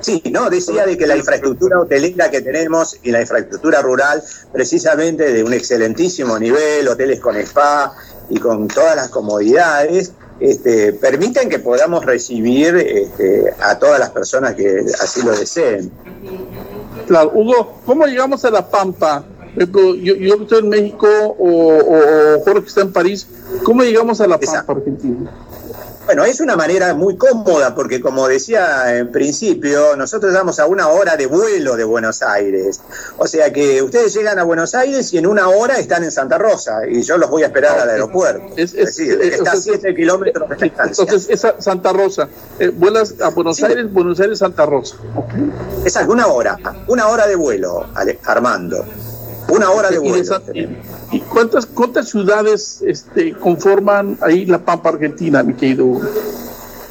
[0.00, 5.32] Sí, no, decía de que la infraestructura hotelera que tenemos y la infraestructura rural, precisamente
[5.32, 7.92] de un excelentísimo nivel, hoteles con spa
[8.30, 14.54] y con todas las comodidades, este, permiten que podamos recibir este, a todas las personas
[14.54, 15.90] que así lo deseen.
[17.08, 19.24] Claro, Hugo, ¿cómo llegamos a La Pampa?
[19.56, 23.26] Yo, yo estoy en México o, o, Jorge está en París,
[23.64, 25.30] ¿cómo llegamos a La Pampa, Argentina?
[26.08, 30.88] Bueno, es una manera muy cómoda porque como decía en principio, nosotros estamos a una
[30.88, 32.80] hora de vuelo de Buenos Aires.
[33.18, 36.38] O sea que ustedes llegan a Buenos Aires y en una hora están en Santa
[36.38, 38.54] Rosa y yo los voy a esperar al aeropuerto.
[38.56, 41.02] Es, decir, está a 7 kilómetros de distancia.
[41.02, 42.26] Entonces, es Santa Rosa.
[42.58, 44.96] Eh, vuelas a Buenos Aires, Buenos Aires, Santa Rosa.
[45.84, 46.56] Exacto, una hora.
[46.86, 47.86] Una hora de vuelo,
[48.24, 48.82] Armando.
[49.48, 50.42] Una hora de vuelo.
[51.10, 56.00] ¿Y cuántas, cuántas ciudades este, conforman ahí la Pampa Argentina, mi querido?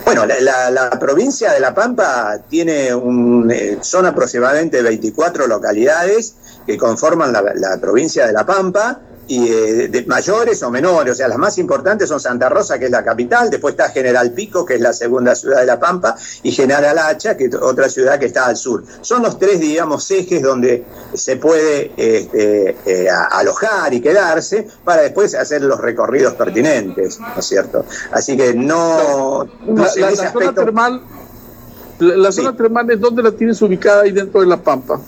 [0.06, 7.32] Bueno, la, provincia de La Pampa tiene un, eh, son aproximadamente 24 localidades que conforman
[7.32, 11.57] la provincia de La Pampa y eh, de mayores o menores, o sea, las más
[11.57, 14.93] importantes son Santa Rosa, que es la capital, después está General Pico, que es la
[14.93, 18.55] segunda ciudad de La Pampa, y General Hacha, que es otra ciudad que está al
[18.55, 18.83] sur.
[19.01, 25.35] Son los tres, digamos, ejes donde se puede este, eh, alojar y quedarse para después
[25.35, 27.85] hacer los recorridos pertinentes, ¿no es cierto?
[28.11, 29.47] Así que no...
[29.67, 31.01] la, zona termal,
[31.99, 34.99] la, zona termal es donde la tienes ubicada ahí dentro de La Pampa.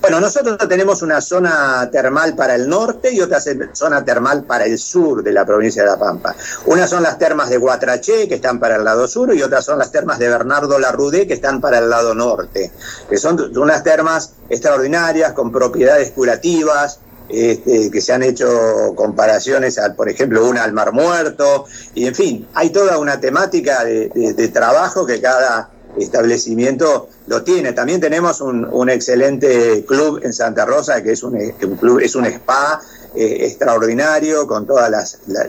[0.00, 3.38] Bueno, nosotros tenemos una zona termal para el norte y otra
[3.72, 6.34] zona termal para el sur de la provincia de La Pampa.
[6.64, 9.78] Una son las termas de Guatraché, que están para el lado sur, y otras son
[9.78, 12.72] las termas de Bernardo Larrudé, que están para el lado norte,
[13.10, 19.94] que son unas termas extraordinarias, con propiedades curativas, este, que se han hecho comparaciones, al,
[19.94, 25.04] por ejemplo, una al Mar Muerto, y en fin, hay toda una temática de trabajo
[25.04, 27.72] que cada establecimiento lo tiene.
[27.72, 31.36] También tenemos un, excelente club en Santa Rosa, que es un,
[31.78, 32.80] club, es un spa
[33.14, 34.82] eh, extraordinario con todos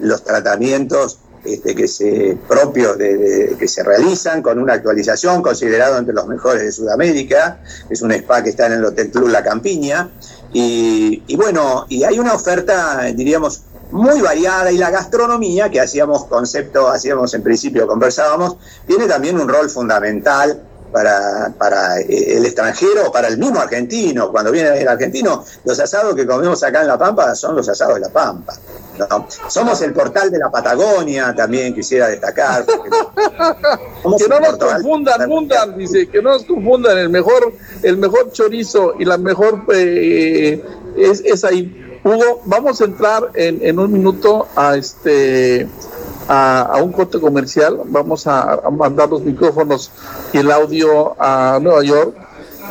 [0.02, 6.14] los tratamientos este, que se propios de, que se realizan con una actualización considerado entre
[6.14, 7.60] los mejores de Sudamérica.
[7.90, 10.10] Es un spa que está en el Hotel Club La Campiña.
[10.54, 16.26] Y, y bueno, y hay una oferta, diríamos, muy variada y la gastronomía, que hacíamos
[16.26, 23.08] concepto, hacíamos en principio, conversábamos, tiene también un rol fundamental para, para eh, el extranjero
[23.08, 24.32] o para el mismo argentino.
[24.32, 27.96] Cuando viene el argentino, los asados que comemos acá en La Pampa son los asados
[27.96, 28.54] de La Pampa.
[28.98, 29.28] ¿no?
[29.48, 32.66] Somos el portal de la Patagonia, también quisiera destacar.
[32.66, 38.94] que no nos confundan, fundan, dice, que no nos confundan, el mejor, el mejor chorizo
[39.00, 40.64] y la mejor eh,
[40.98, 41.88] es, es ahí.
[42.04, 45.68] Hugo, vamos a entrar en, en un minuto a este
[46.28, 47.82] a, un corte comercial.
[47.86, 49.92] Vamos a, mandar los micrófonos
[50.34, 52.16] y el audio a Nueva York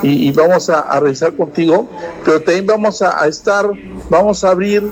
[0.03, 1.89] y, vamos a, revisar contigo.
[2.25, 3.71] Pero también vamos a, estar,
[4.09, 4.91] vamos a abrir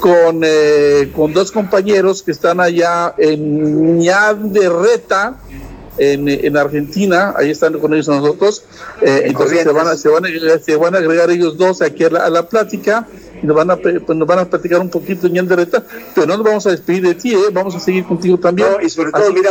[0.00, 5.36] con, eh, con dos compañeros que están allá en de Reta.
[6.00, 8.62] En, en, Argentina, ahí están con ellos nosotros,
[9.02, 10.28] eh, entonces se van, a, se, van a,
[10.64, 13.08] se van a agregar ellos dos aquí a la, a la plática
[13.42, 15.66] y nos van a, pues nos van a platicar un poquito en el de
[16.14, 17.50] pero no nos vamos a despedir de ti, ¿eh?
[17.52, 18.68] vamos a seguir contigo también.
[18.82, 19.50] y sobre todo, mira,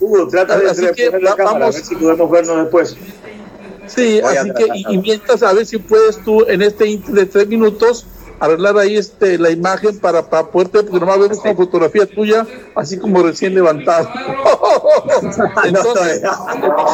[0.00, 2.96] Hugo, trata de así que, la cámara, vamos, a ver si podemos vernos después.
[3.86, 8.06] Sí, así que, y, mientras a ver si puedes tú en este de tres minutos
[8.40, 12.98] arreglar ahí este la imagen para, para poderte, porque nomás vemos una fotografía tuya, así
[12.98, 14.08] como recién levantado.
[15.64, 16.22] Entonces,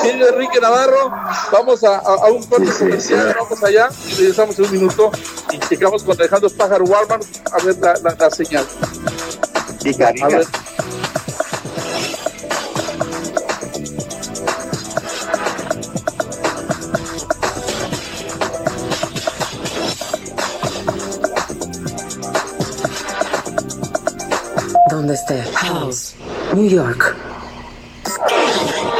[0.04, 1.12] Enrique Navarro,
[1.52, 5.10] vamos a, a, un corte comercial, vamos allá y regresamos en un minuto
[5.52, 7.20] y llegamos con Alejandro Pájaro Warman
[7.52, 8.64] a ver la, la, la señal.
[9.84, 10.46] Y a ver.
[25.04, 25.42] Donde esté.
[25.54, 26.14] House,
[26.54, 27.14] New York.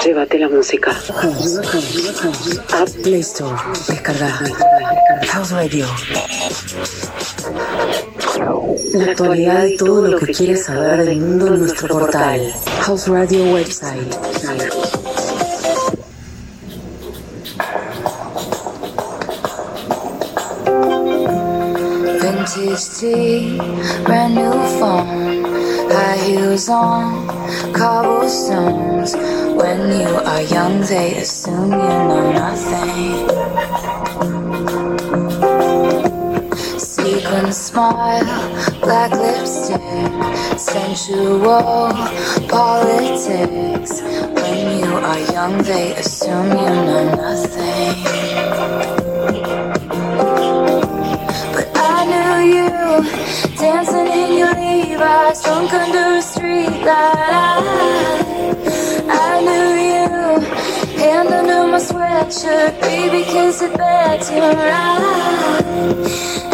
[0.05, 0.90] Llévate la música.
[2.73, 3.57] App Play Store.
[3.88, 4.40] Descarga.
[5.29, 5.87] House Radio.
[8.93, 12.53] La actualidad y todo lo que quieres saber del mundo en nuestro portal.
[12.83, 14.14] House Radio website.
[22.21, 23.59] Vintage tea,
[24.05, 25.54] brand new phone.
[25.95, 27.29] High heels on
[27.73, 29.15] cobblestones.
[29.15, 33.29] When you are young, they assume you know nothing.
[36.81, 38.27] Sequin smile,
[38.81, 41.95] black lipstick, sensual
[42.49, 44.03] politics.
[44.03, 47.95] When you are young, they assume you know nothing.
[51.55, 52.75] But I knew you
[53.57, 54.63] Dancing in your
[54.95, 57.67] Levi's, drunk under a street light.
[59.11, 60.39] I knew you,
[61.03, 65.03] hand under my sweatshirt, baby, kiss it back to right.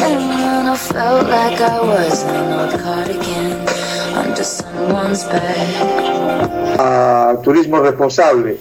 [0.01, 3.69] And then I felt like I was in an old cardigan
[4.17, 6.81] under someone's bed.
[6.81, 8.59] Uh, turismo responsable.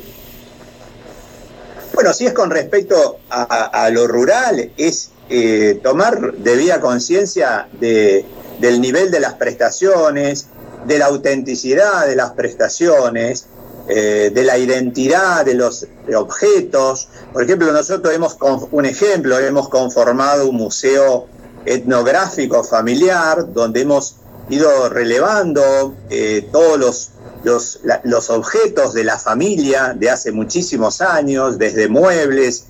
[1.94, 8.26] Bueno, si es con respecto a, a lo rural, es eh, tomar debida conciencia de,
[8.60, 10.48] del nivel de las prestaciones,
[10.86, 13.48] de la autenticidad de las prestaciones,
[13.88, 17.10] eh, de la identidad de los objetos.
[17.34, 18.38] Por ejemplo, nosotros hemos,
[18.72, 21.28] un ejemplo, hemos conformado un museo
[21.65, 24.15] etnográfico familiar donde hemos
[24.50, 27.10] ido relevando eh, todos los,
[27.43, 32.65] los, los objetos de la familia de hace muchísimos años, desde muebles,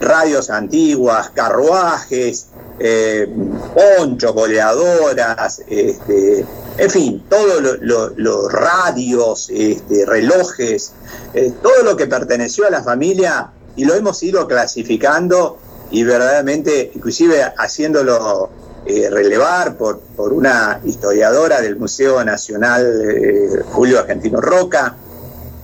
[0.00, 3.28] radios antiguas, carruajes, eh,
[4.34, 6.44] goleadoras, este,
[6.78, 10.92] en fin, todos los radios, este, relojes,
[11.34, 15.58] eh, todo lo que perteneció a la familia y lo hemos ido clasificando
[15.90, 18.50] y verdaderamente, inclusive haciéndolo
[18.86, 24.96] eh, relevar por, por, una historiadora del Museo Nacional, Julio Argentino Roca,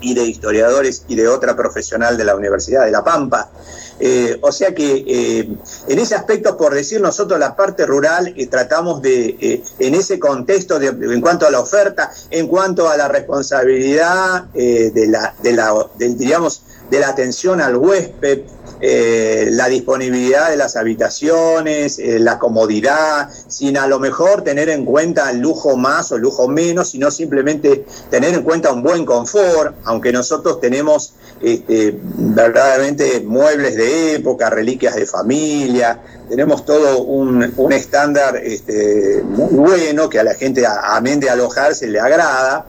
[0.00, 3.50] y de historiadores y de otra profesional de la Universidad de La Pampa.
[3.98, 5.48] Eh, o sea que eh,
[5.88, 10.78] en ese aspecto, por decir nosotros la parte rural, eh, tratamos de, en ese contexto,
[10.78, 15.88] de, en cuanto a la oferta, en cuanto a la responsabilidad de la, de la
[15.98, 18.42] diríamos, de la atención al huésped,
[18.80, 24.84] eh, la disponibilidad de las habitaciones, eh, la comodidad, sin a lo mejor tener en
[24.84, 29.74] cuenta el lujo más o lujo menos, sino simplemente tener en cuenta un buen confort,
[29.84, 38.36] aunque nosotros tenemos este, verdaderamente muebles de época, reliquias de familia, tenemos todo un, estándar
[38.36, 42.66] este, muy bueno que a la gente, amén de alojarse, le agrada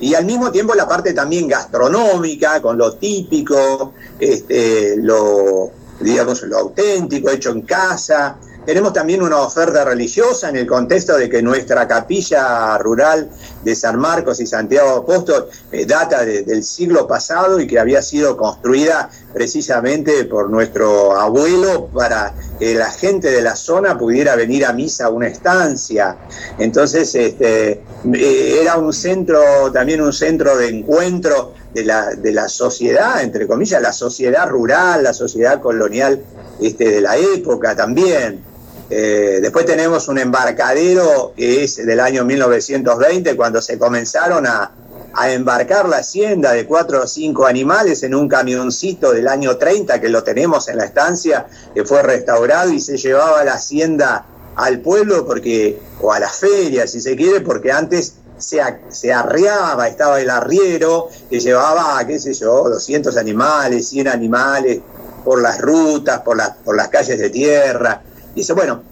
[0.00, 6.58] y al mismo tiempo la parte también gastronómica, con lo típico, este, lo, digamos, lo
[6.58, 11.88] auténtico, hecho en casa, tenemos también una oferta religiosa en el contexto de que nuestra
[11.88, 13.30] capilla rural
[13.64, 18.02] de San Marcos y Santiago Apóstol eh, data de- del siglo pasado y que había
[18.02, 24.64] sido construida precisamente por nuestro abuelo para que la gente de la zona pudiera venir
[24.64, 26.16] a misa a una estancia.
[26.58, 27.82] Entonces, este,
[28.14, 33.46] eh, era un centro, también un centro de encuentro de la, de la sociedad, entre
[33.46, 36.22] comillas, la sociedad rural, la sociedad colonial
[36.60, 38.42] este, de la época también.
[38.90, 44.72] Eh, después tenemos un embarcadero que es del año 1920, cuando se comenzaron a,
[45.14, 50.00] a embarcar la hacienda de cuatro o cinco animales en un camioncito del año 30,
[50.00, 54.80] que lo tenemos en la estancia, que fue restaurado y se llevaba la hacienda al
[54.80, 59.88] pueblo porque o a las ferias, si se quiere, porque antes se, a- se arriaba,
[59.88, 64.80] estaba el arriero que llevaba, qué sé yo, 200 animales, 100 animales
[65.24, 68.02] por las rutas, por, las por las calles de tierra.
[68.34, 68.82] Y eso, bueno,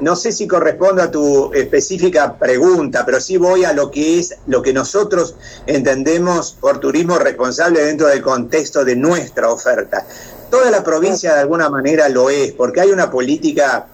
[0.00, 4.36] no sé si corresponde a tu específica pregunta, pero sí voy a lo que es
[4.46, 5.34] lo que nosotros
[5.66, 10.06] entendemos por turismo responsable dentro del contexto de nuestra oferta.
[10.50, 13.86] Toda la provincia de alguna manera lo es, porque hay una política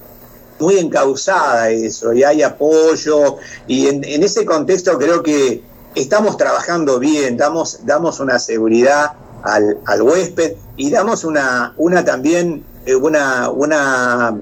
[0.58, 3.36] muy encausada a eso y hay apoyo
[3.66, 5.62] y en, en ese contexto creo que
[5.94, 12.64] estamos trabajando bien, damos, damos una seguridad al, al huésped y damos una, una también
[12.86, 14.38] eh, una, una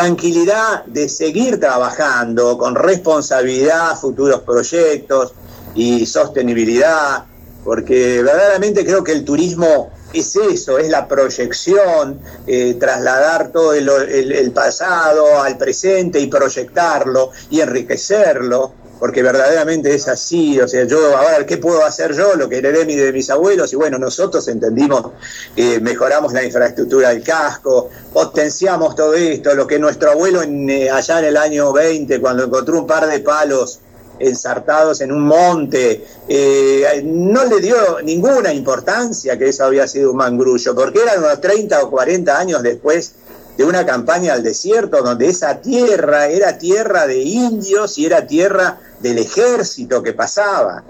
[0.00, 5.32] tranquilidad de seguir trabajando con responsabilidad futuros proyectos
[5.74, 7.24] y sostenibilidad,
[7.64, 13.88] porque verdaderamente creo que el turismo es eso, es la proyección, eh, trasladar todo el-
[14.32, 21.16] el pasado al presente y proyectarlo y enriquecerlo, porque verdaderamente es así, o sea, yo
[21.16, 22.34] ahora, ¿qué puedo hacer yo?
[22.34, 25.12] Lo que heredé de mis abuelos, y bueno, nosotros entendimos,
[25.54, 30.90] eh, mejoramos la infraestructura del casco, potenciamos todo esto, lo que nuestro abuelo en, eh,
[30.90, 33.80] allá en el año 20, cuando encontró un par de palos
[34.18, 40.16] ensartados en un monte, eh, no le dio ninguna importancia que eso había sido un
[40.16, 43.12] mangrullo, porque eran unos 30 o 40 años después
[43.56, 48.78] de una campaña al desierto donde esa tierra era tierra de indios y era tierra
[49.00, 50.82] del ejército que pasaba.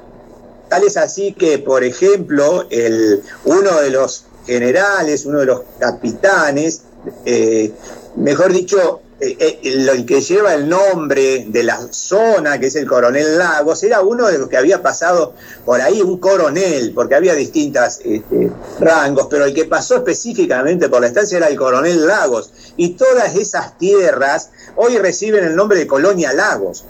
[0.68, 6.82] Tal es así que, por ejemplo, el, uno de los generales, uno de los capitanes,
[7.24, 7.72] eh,
[8.16, 12.86] mejor dicho, eh, eh, el, que lleva el nombre de la zona, que es el
[12.86, 15.34] coronel Lagos, era uno de los que había pasado
[15.64, 18.00] por ahí, un coronel, porque había distintos
[18.80, 22.52] rangos, pero el que pasó específicamente por la estancia era el coronel Lagos.
[22.76, 26.84] Y todas esas tierras hoy reciben el nombre de Colonia Lagos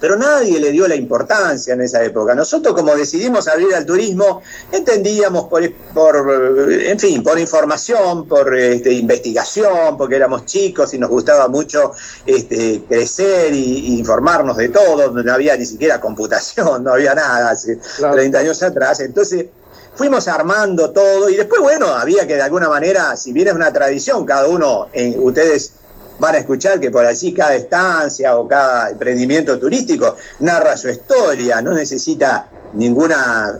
[0.00, 2.34] pero nadie le dio la importancia en esa época.
[2.34, 4.42] Nosotros como decidimos abrir al turismo,
[4.72, 5.62] entendíamos por,
[5.94, 11.92] por en fin, por información, por este, investigación, porque éramos chicos y nos gustaba mucho
[12.26, 17.50] este, crecer y, y informarnos de todo, no había ni siquiera computación, no había nada
[17.50, 18.14] hace Claro.
[18.14, 19.00] 30 años atrás.
[19.00, 19.46] Entonces
[19.94, 23.72] fuimos armando todo y después, bueno, había que de alguna manera, si bien es una
[23.72, 25.72] tradición, cada uno, eh, ustedes
[26.18, 31.60] van a escuchar que por allí cada estancia o cada emprendimiento turístico narra su historia,
[31.62, 33.58] no necesita ninguna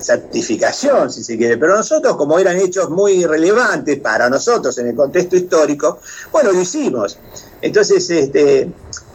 [0.00, 4.94] certificación, si se quiere, pero nosotros, como eran hechos muy relevantes para nosotros en el
[4.94, 7.18] contexto histórico, bueno, lo hicimos.
[7.62, 8.70] Entonces, este,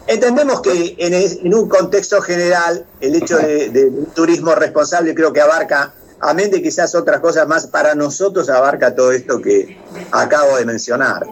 [0.08, 5.42] entendemos que en, un contexto general, el hecho de, de un turismo responsable creo que
[5.42, 9.78] abarca, amén de quizás otras cosas más, para nosotros abarca todo esto que
[10.12, 11.26] acabo de mencionar.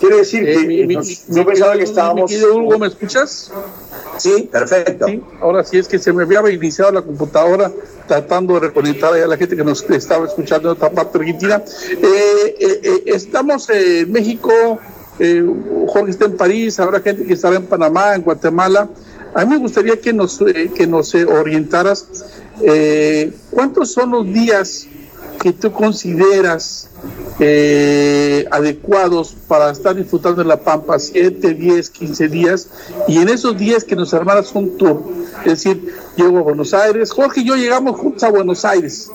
[0.00, 2.32] Quiere decir que Eh, mi- mi- nos- mi- yo pensaba que estábamos...
[2.32, 3.50] Hugo, ¿me escuchas?
[4.18, 5.06] Sí, perfecto.
[5.06, 7.70] Sí, ahora sí es que se me había reiniciado la computadora
[8.06, 11.62] tratando de reconectar a la gente que nos estaba escuchando en otra parte de Argentina.
[11.90, 14.78] Eh, eh, estamos en México,
[15.18, 15.44] eh,
[15.88, 18.88] Jorge está en París, habrá gente que estará en Panamá, en Guatemala.
[19.34, 20.38] A mí me gustaría que nos,
[20.74, 22.06] que nos orientaras
[22.62, 24.86] eh, cuántos son los días
[25.40, 26.88] que tú consideras
[27.38, 32.68] eh, adecuados para estar disfrutando en La Pampa, 7, 10, 15 días,
[33.06, 35.02] y en esos días que nos armaras un tour.
[35.44, 39.10] Es decir, llego a Buenos Aires, Jorge y yo llegamos juntos a Buenos Aires,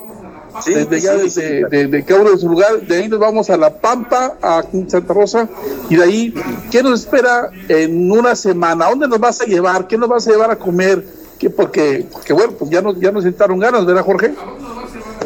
[0.61, 1.63] Sí, desde sí, desde sí.
[1.69, 4.63] de, de cada uno de su lugar, de ahí nos vamos a La Pampa, a
[4.87, 5.49] Santa Rosa,
[5.89, 6.33] y de ahí,
[6.69, 8.85] ¿qué nos espera en una semana?
[8.85, 9.87] ¿A dónde nos vas a llevar?
[9.87, 11.03] ¿Qué nos vas a llevar a comer?
[11.39, 11.49] ¿Qué?
[11.49, 14.33] Porque, porque bueno, pues ya nos, ya nos sentaron ganas, ¿verdad, Jorge?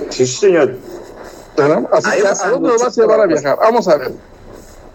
[0.10, 0.76] Sí, señor.
[1.56, 3.58] Que, vas ¿a dónde nos vas a llevar a viajar?
[3.60, 4.12] Vamos a ver.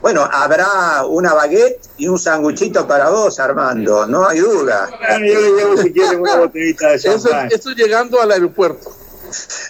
[0.00, 4.88] Bueno, habrá una baguette y un sanguchito para vos, Armando, no hay duda.
[5.20, 8.92] Yo le llevo si quieren una botellita de Eso, esto llegando al aeropuerto.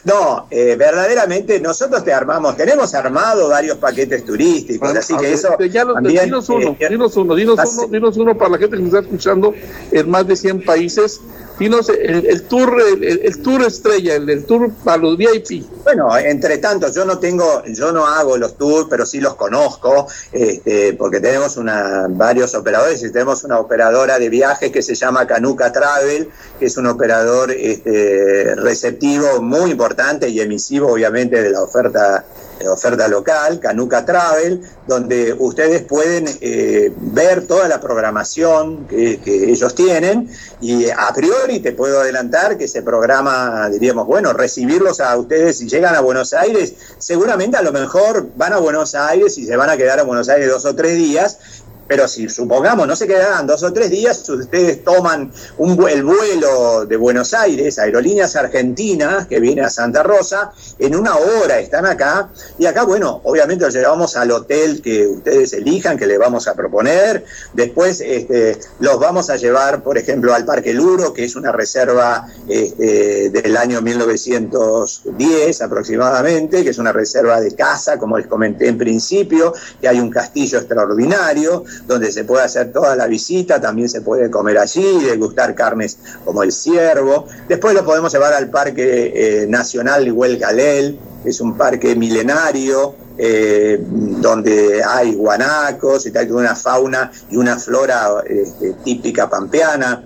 [0.04, 5.84] No, eh, verdaderamente nosotros te armamos, tenemos armado varios paquetes turísticos, así que eso Ya
[5.84, 8.82] lo- también, dinos uno, eh, dinos uno, dinos uno, dinos uno para la gente que
[8.82, 9.54] nos está escuchando
[9.92, 11.20] en más de 100 países.
[11.58, 15.64] Dinos el, el tour, el, tour estrella, el, el tour para los VIP.
[15.84, 20.08] Bueno, entre tanto, yo no tengo, yo no hago los tours, pero sí los conozco,
[20.32, 25.26] este, porque tenemos una, varios operadores y tenemos una operadora de viajes que se llama
[25.26, 31.62] Canuca Travel, que es un operador este, receptivo muy importante y emisivo, obviamente, de la
[31.62, 32.24] oferta
[32.70, 39.74] oferta local, Canuca Travel, donde ustedes pueden eh, ver toda la programación que, que ellos
[39.74, 40.30] tienen
[40.60, 45.68] y a priori te puedo adelantar que ese programa, diríamos, bueno, recibirlos a ustedes si
[45.68, 49.70] llegan a Buenos Aires, seguramente a lo mejor van a Buenos Aires y se van
[49.70, 51.38] a quedar a Buenos Aires dos o tres días,
[51.86, 56.86] pero si supongamos no se quedarán dos o tres días, ustedes toman un, el vuelo
[56.86, 62.28] de Buenos Aires, Aerolíneas Argentinas, que viene a Santa Rosa, en una hora están acá,
[62.58, 66.54] y acá, bueno, obviamente los llevamos al hotel que ustedes elijan, que les vamos a
[66.54, 71.52] proponer, después este, los vamos a llevar, por ejemplo, al Parque Luro, que es una
[71.52, 78.68] reserva este, del año 1910 aproximadamente, que es una reserva de casa, como les comenté
[78.68, 83.88] en principio, que hay un castillo extraordinario, donde se puede hacer toda la visita, también
[83.88, 87.26] se puede comer allí, degustar carnes como el ciervo.
[87.48, 93.78] Después lo podemos llevar al Parque eh, Nacional Huelgalel, que es un parque milenario, eh,
[93.80, 100.04] donde hay guanacos y toda una fauna y una flora este, típica pampeana.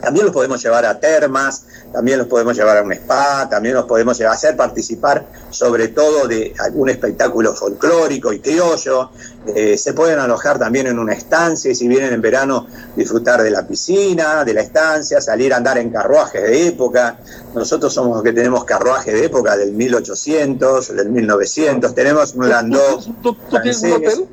[0.00, 3.86] También los podemos llevar a termas, también los podemos llevar a un spa, también los
[3.86, 9.10] podemos llevar hacer participar sobre todo de algún espectáculo folclórico y criollo.
[9.46, 13.50] Eh, se pueden alojar también en una estancia y si vienen en verano disfrutar de
[13.50, 17.18] la piscina, de la estancia, salir a andar en carruajes de época.
[17.54, 22.98] Nosotros somos los que tenemos carruajes de época del 1800, del 1900, tenemos un landó.
[23.22, 24.14] ¿Tú, tú tienes un francés.
[24.14, 24.28] hotel?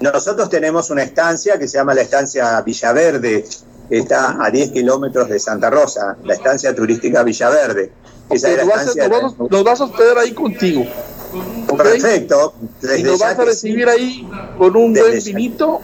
[0.00, 3.44] Nosotros tenemos una estancia que se llama la estancia Villaverde,
[3.90, 7.92] está a 10 kilómetros de Santa Rosa, la estancia turística Villaverde.
[8.30, 10.84] Esa es la Nos vas, a, vas- vas hospedar ahí contigo.
[11.76, 12.54] Perfecto.
[12.82, 15.80] Y Desde ya vas a recibir sí, ahí con un buen vinito,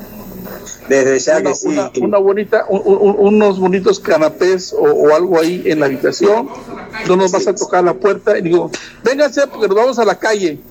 [0.88, 1.68] desde ya una, que sí.
[1.68, 6.48] una- una bonita, un- un- unos bonitos canapés o, o algo ahí en la habitación.
[7.08, 8.70] No nos vas a tocar la puerta y digo,
[9.02, 10.60] vénganse porque nos vamos a la calle.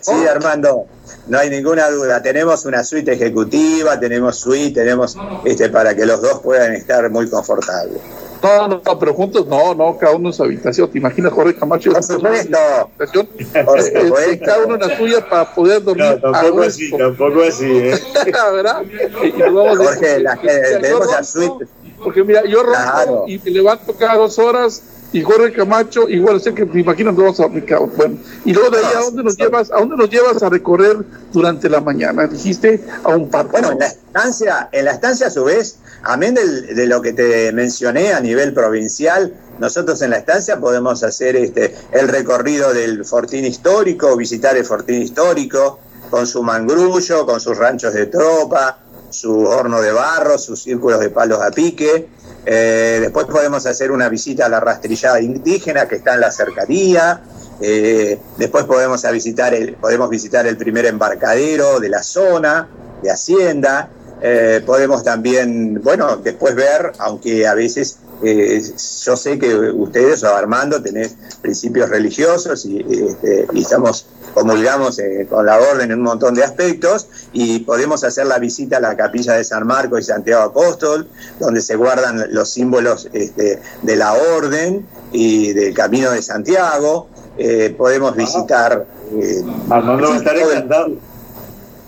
[0.00, 0.86] Sí, Armando,
[1.28, 2.22] no hay ninguna duda.
[2.22, 7.28] Tenemos una suite ejecutiva, tenemos suite, tenemos este para que los dos puedan estar muy
[7.28, 7.98] confortables.
[8.42, 10.90] No, no, no, pero juntos no, no, cada uno en su habitación.
[10.90, 11.90] ¿Te imaginas Jorge Camacho?
[11.92, 12.56] Por supuesto.
[12.58, 13.26] habitación?
[13.64, 14.44] Por Eh, eh, supuesto.
[14.44, 18.00] cada uno en la suya para poder dormir No, a tampoco así, tampoco así, ¿eh?
[18.52, 18.82] ¿verdad?
[19.24, 21.66] Y vamos a- Jorge, la que- yo tenemos la suite.
[22.04, 23.24] Porque mira, yo ronco Claro.
[23.26, 24.82] y me levanto cada dos horas
[25.12, 28.78] y Jorge Camacho, igual sé que me imagino que vamos a bueno, y luego de
[28.78, 30.98] ahí a dónde nos llevas, a dónde nos llevas a recorrer
[31.32, 33.52] durante la mañana, dijiste a un parque.
[33.52, 37.12] Bueno, en la estancia, en la estancia a su vez, amén del- de lo que
[37.12, 43.04] te mencioné a nivel provincial, nosotros en la estancia podemos hacer este el recorrido del
[43.04, 45.78] fortín histórico, visitar el fortín histórico,
[46.10, 48.78] con su mangrullo, con sus ranchos de tropa,
[49.10, 52.08] su horno de barro, sus círculos de palos a pique.
[52.48, 57.20] Eh, después podemos hacer una visita a la rastrillada indígena que está en la cercanía.
[57.60, 62.68] Eh, después podemos visitar podemos visitar el primer embarcadero de la zona,
[63.02, 63.90] de Hacienda.
[64.22, 68.62] Eh, podemos también, bueno, después ver, aunque a veces eh,
[69.04, 74.06] yo sé que ustedes o Armando tenés principios religiosos y, este, y estamos
[74.36, 78.76] comulgamos eh, con la orden en un montón de aspectos y podemos hacer la visita
[78.76, 81.08] a la capilla de San Marcos y Santiago Apóstol,
[81.40, 87.08] donde se guardan los símbolos este, de la orden y del Camino de Santiago.
[87.38, 90.88] Eh, podemos visitar eh, Armando va a estar encantado.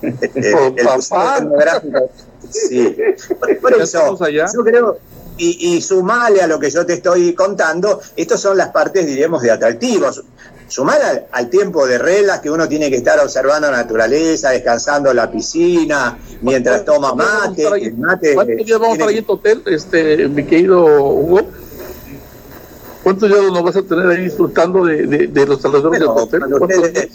[0.02, 1.38] Eh, Por el Museo papá.
[1.38, 2.10] Etnográfico.
[2.50, 2.96] Sí.
[3.38, 4.46] Por, por Ya eso, allá.
[4.54, 4.98] yo creo,
[5.36, 9.42] y, y sumale a lo que yo te estoy contando, estas son las partes, diríamos,
[9.42, 10.24] de atractivos.
[10.68, 15.10] Sumar al, al tiempo de reglas que uno tiene que estar observando la naturaleza, descansando
[15.10, 17.66] en la piscina, mientras toma mate.
[17.66, 21.40] el mate ¿Cuántos días vamos a estar ahí en tu hotel, este, mi querido Hugo?
[23.02, 26.48] ¿Cuántos días nos vas a tener ahí disfrutando de, de, de los alrededores Bueno, de
[26.58, 27.10] tu hotel?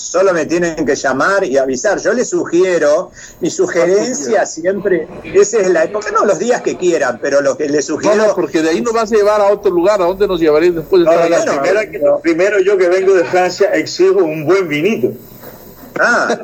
[0.00, 1.98] Solo me tienen que llamar y avisar.
[2.00, 7.18] Yo les sugiero, mi sugerencia siempre, esa es la época, no los días que quieran,
[7.20, 8.26] pero lo que les No, sugiero.
[8.28, 10.00] no, porque de ahí nos vas a llevar a otro lugar.
[10.00, 13.24] ¿A dónde nos llevaréis después de No, la primera que- primero yo que vengo de
[13.24, 15.12] Francia exijo un buen vinito.
[16.02, 16.38] Ah,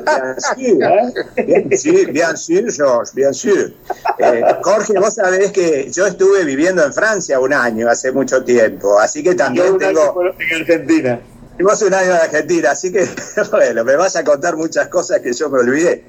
[1.35, 3.73] bien sûr, bien bien George, bien sûr.
[4.19, 8.99] Eh, Jorge, vos sabés que yo estuve viviendo en Francia un año, hace mucho tiempo,
[8.99, 10.15] así que Yo también un tengo...
[10.37, 11.19] en Argentina.
[11.59, 13.07] Y vos un año en Argentina, así que,
[13.51, 16.05] bueno, me vas a contar muchas cosas que yo me olvidé.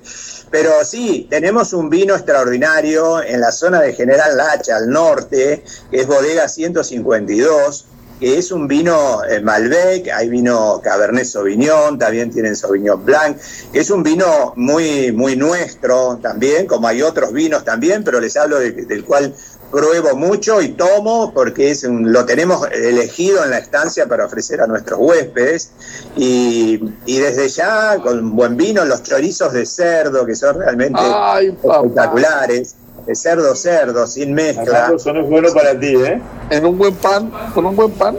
[0.50, 6.00] Pero sí, tenemos un vino extraordinario en la zona de General Lacha, al norte, que
[6.00, 7.86] es Bodega 152,
[8.20, 13.38] que es un vino eh, Malbec, hay vino Cabernet Sauvignon, también tienen Sauvignon Blanc,
[13.72, 18.36] que es un vino muy, muy nuestro también, como hay otros vinos también, pero les
[18.36, 19.34] hablo de- del cual
[19.70, 24.60] pruebo mucho y tomo porque es un- lo tenemos elegido en la estancia para ofrecer
[24.60, 25.70] a nuestros huéspedes.
[26.16, 31.48] Y, y desde ya con buen vino los chorizos de cerdo que son realmente Ay,
[31.48, 32.74] espectaculares.
[33.06, 34.92] De cerdo cerdo sin mezcla.
[34.94, 36.20] Eso no es bueno para ti, ¿eh?
[36.50, 38.16] En un buen pan, con un buen pan,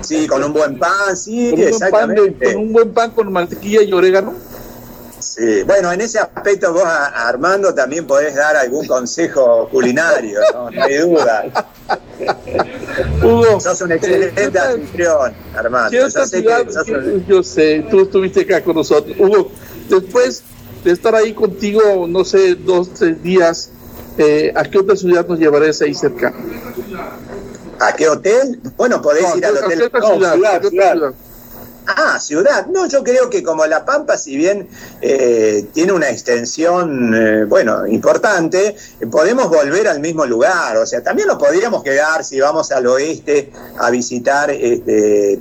[0.00, 2.44] sí con un buen pan sí con un buen pan, de- exactamente.
[2.52, 4.34] con un buen pan con mantequilla y orégano.
[5.38, 10.68] Sí, bueno, en ese aspecto vos, a- Armando, también podés dar algún consejo culinario, no,
[10.70, 11.44] no hay duda.
[13.22, 15.92] Hugo, Sos un eh, excelente anfitrión, Armando.
[15.92, 19.16] Yo sé ciudad, que sos un- yo sé, tú estuviste acá con nosotros.
[19.18, 19.52] Hugo,
[19.88, 20.42] después
[20.82, 23.70] de estar ahí contigo, no sé, dos, tres días,
[24.16, 26.34] eh, ¿a qué otra ciudad nos llevarás ahí cerca?
[27.78, 28.58] ¿A qué hotel?
[28.76, 29.82] Bueno, podés No, ir al ¿a qué hotel.
[29.84, 30.32] otra No, ciudad?
[30.34, 31.12] ciudad, ¿A qué otra ciudad.
[31.90, 32.66] Ah, ciudad.
[32.66, 34.68] No, yo creo que como La Pampa, si bien
[35.00, 38.76] eh, tiene una extensión, eh, bueno, importante,
[39.10, 40.76] podemos volver al mismo lugar.
[40.76, 45.38] O sea, también nos podríamos quedar si vamos al oeste a visitar este,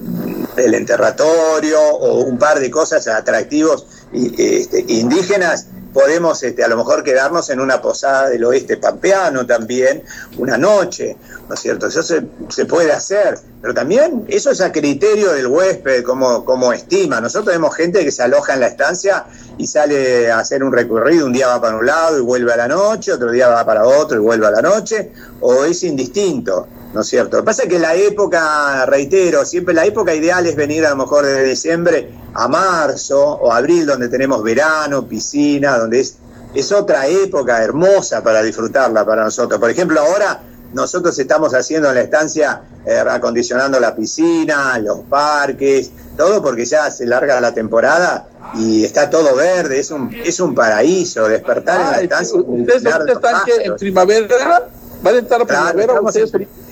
[0.56, 5.68] el enterratorio o un par de cosas atractivos este, indígenas.
[5.98, 10.04] Podemos este, a lo mejor quedarnos en una posada del oeste pampeano también,
[10.38, 11.18] una noche,
[11.50, 11.88] ¿no es cierto?
[11.88, 12.22] Eso se,
[12.68, 17.20] puede hacer, pero también eso es a criterio del huésped, como, como estima.
[17.20, 19.26] Nosotros tenemos gente que se aloja en la estancia
[19.58, 22.58] y sale a hacer un recorrido, un día va para un lado y vuelve a
[22.58, 26.68] la noche, otro día va para otro y vuelve a la noche, o es indistinto.
[26.98, 27.38] ¿No es cierto?
[27.38, 30.90] Lo que pasa es que la época, reitero, siempre la época ideal es venir a
[30.90, 36.16] lo mejor de diciembre a marzo o abril, donde tenemos verano, piscina, donde es,
[36.56, 39.60] es otra época hermosa para disfrutarla para nosotros.
[39.60, 40.42] Por ejemplo, ahora
[40.74, 46.90] nosotros estamos haciendo en la estancia, eh, acondicionando la piscina, los parques, todo porque ya
[46.90, 51.92] se larga la temporada y está todo verde, es un, es un paraíso, despertar en
[51.92, 52.40] la estancia.
[52.40, 54.68] ¿Ustedes están en primavera?
[55.04, 56.67] ¿Van a entrar a Claro, primavera ustedes en-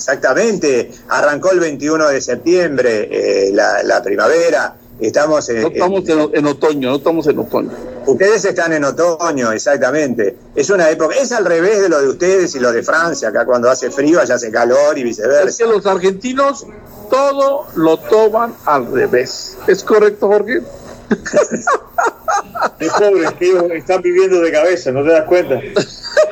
[0.00, 6.30] Exactamente, arrancó el 21 de septiembre eh, la, la primavera, estamos en, No estamos en,
[6.32, 7.70] en otoño, no estamos en otoño.
[8.06, 10.36] Ustedes están en otoño, exactamente.
[10.54, 13.44] Es una época, es al revés de lo de ustedes y lo de Francia, acá
[13.44, 15.64] cuando hace frío allá hace calor y Es viceversa.
[15.64, 16.66] que los argentinos
[17.10, 19.56] todo lo toman al revés.
[19.66, 20.62] ¿Es correcto, Jorge?
[22.78, 25.60] Qué pobres que ellos están viviendo de cabeza, ¿no te das cuenta?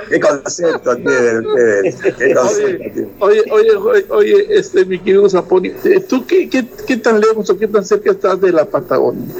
[0.08, 1.96] ¿Qué concepto tienen ustedes?
[1.96, 3.12] ¿Qué concepto Oye, tienen?
[3.18, 7.50] oye, oye, oye, oye, este, mi querido Zaponi, eh, ¿tú qué, qué, qué tan lejos
[7.50, 9.34] o qué tan cerca estás de la Patagonia?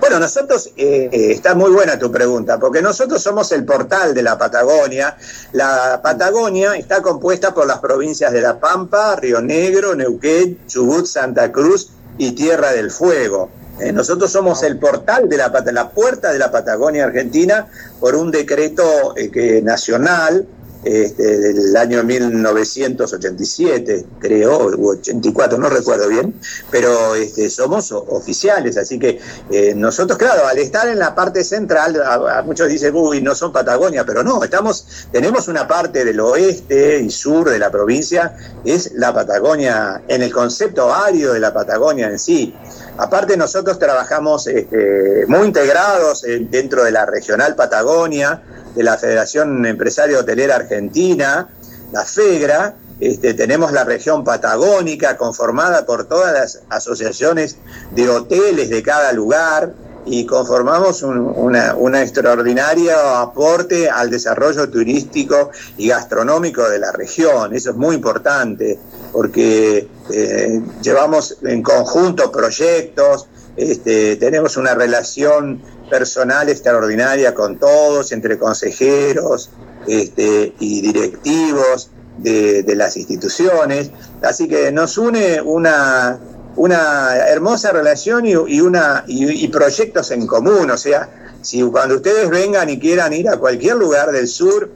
[0.00, 4.22] Bueno, nosotros, eh, eh, está muy buena tu pregunta, porque nosotros somos el portal de
[4.22, 5.16] la Patagonia.
[5.52, 11.52] La Patagonia está compuesta por las provincias de La Pampa, Río Negro, Neuquén, Chubut, Santa
[11.52, 13.50] Cruz y Tierra del Fuego.
[13.80, 17.66] Eh, nosotros somos el portal de la, la puerta de la Patagonia Argentina
[17.98, 20.46] por un decreto eh, que, nacional
[20.82, 26.32] este, del año 1987, creo, u 84, no recuerdo bien,
[26.70, 29.20] pero este, somos oficiales, así que
[29.50, 32.00] eh, nosotros, claro, al estar en la parte central,
[32.46, 37.10] muchos dicen, uy, no son Patagonia, pero no, estamos, tenemos una parte del oeste y
[37.10, 42.18] sur de la provincia, es la Patagonia, en el concepto árido de la Patagonia en
[42.18, 42.54] sí.
[43.00, 48.42] Aparte nosotros trabajamos este, muy integrados eh, dentro de la regional Patagonia,
[48.74, 51.48] de la Federación Empresaria Hotelera Argentina,
[51.92, 57.56] la FEGRA, este, tenemos la región patagónica conformada por todas las asociaciones
[57.92, 59.72] de hoteles de cada lugar
[60.06, 67.54] y conformamos un una, una extraordinario aporte al desarrollo turístico y gastronómico de la región.
[67.54, 68.78] Eso es muy importante
[69.12, 78.38] porque eh, llevamos en conjunto proyectos, este, tenemos una relación personal extraordinaria con todos, entre
[78.38, 79.50] consejeros
[79.86, 83.90] este, y directivos de, de las instituciones.
[84.22, 86.18] Así que nos une una,
[86.56, 90.70] una hermosa relación y, y una, y, y proyectos en común.
[90.70, 91.08] O sea,
[91.42, 94.70] si cuando ustedes vengan y quieran ir a cualquier lugar del sur,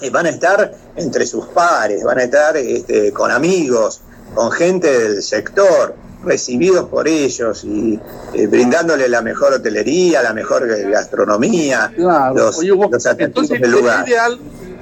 [0.00, 4.00] eh, van a estar entre sus pares, van a estar este, con amigos,
[4.34, 5.94] con gente del sector,
[6.24, 7.98] recibidos por ellos y
[8.34, 12.34] eh, brindándole la mejor hotelería, la mejor gastronomía, Claro.
[12.34, 14.08] los, Oye, Hugo, los entonces del sería lugar.
[14.08, 14.38] ideal,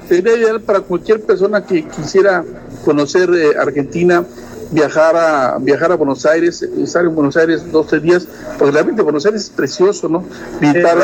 [0.09, 2.45] sería ideal para cualquier persona que quisiera
[2.85, 4.25] conocer eh, Argentina,
[4.71, 8.27] viajar a viajar a Buenos Aires, estar en Buenos Aires dos tres días,
[8.59, 10.25] porque realmente Buenos Aires es precioso, ¿no?
[10.61, 10.99] Visitar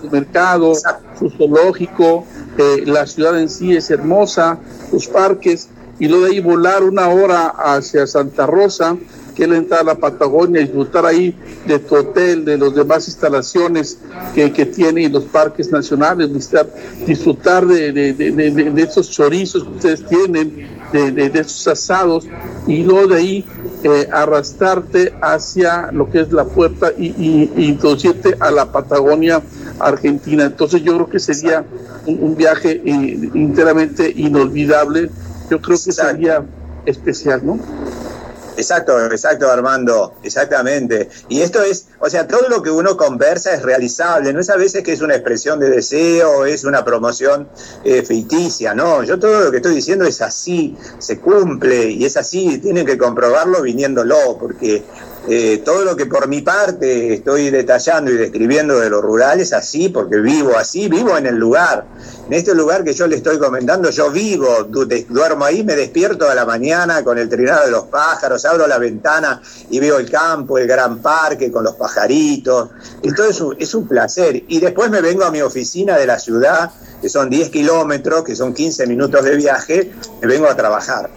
[0.00, 0.72] su mercado,
[1.18, 2.26] su zoológico,
[2.58, 4.58] eh, la ciudad en sí es hermosa,
[4.90, 5.68] sus parques,
[5.98, 8.96] y luego de ahí volar una hora hacia Santa Rosa,
[9.34, 11.34] que es la entrada a la Patagonia, disfrutar ahí
[11.66, 13.96] de tu hotel, de las demás instalaciones
[14.34, 16.68] que, que tiene y los parques nacionales, visitar,
[17.06, 21.40] disfrutar de, de, de, de- de- de esos chorizos que ustedes tienen, de, de- de
[21.40, 22.30] esos asados,
[22.64, 23.48] y luego de ahí
[23.82, 29.46] eh, arrastrarte hacia lo que es la puerta y, y- y introducirte a la Patagonia
[29.78, 30.44] Argentina.
[30.44, 31.68] Entonces yo creo que sería
[32.04, 35.12] un, un viaje eh, enteramente inolvidable.
[35.50, 36.48] Yo creo que sería
[36.84, 37.66] especial, ¿no?
[38.56, 41.08] Exacto, exacto, Armando, exactamente.
[41.28, 44.56] Y esto es, o sea, todo lo que uno conversa es realizable, no es a
[44.56, 47.48] veces que es una expresión de deseo es una promoción
[47.84, 52.16] eh, ficticia, no, yo todo lo que estoy diciendo es así, se cumple y es
[52.16, 54.82] así, tienen que comprobarlo viniéndolo, porque
[55.28, 59.52] eh, todo lo que por mi parte estoy detallando y describiendo de lo rural es
[59.52, 61.84] así, porque vivo así, vivo en el lugar.
[62.26, 66.34] En este lugar que yo le estoy comentando, yo vivo, duermo ahí, me despierto a
[66.34, 70.58] la mañana con el trinado de los pájaros, abro la ventana y veo el campo,
[70.58, 72.70] el gran parque con los pajaritos.
[73.02, 73.24] Esto
[73.58, 74.44] es un, placer.
[74.48, 76.70] Y después me vengo a mi oficina de la ciudad,
[77.00, 81.10] que son 10 kilómetros, que son 15 minutos de viaje, me vengo a trabajar.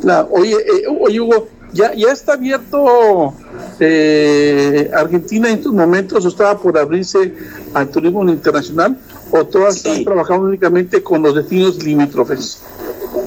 [0.00, 0.28] Claro.
[0.44, 3.34] Eh, Hugo, ya, ya está abierto
[3.80, 7.34] eh, Argentina en estos momentos, o estaba por abrirse
[7.74, 8.96] al turismo internacional,
[9.30, 9.88] o todas Sí.
[9.88, 12.58] están trabajando únicamente con los destinos limítrofes.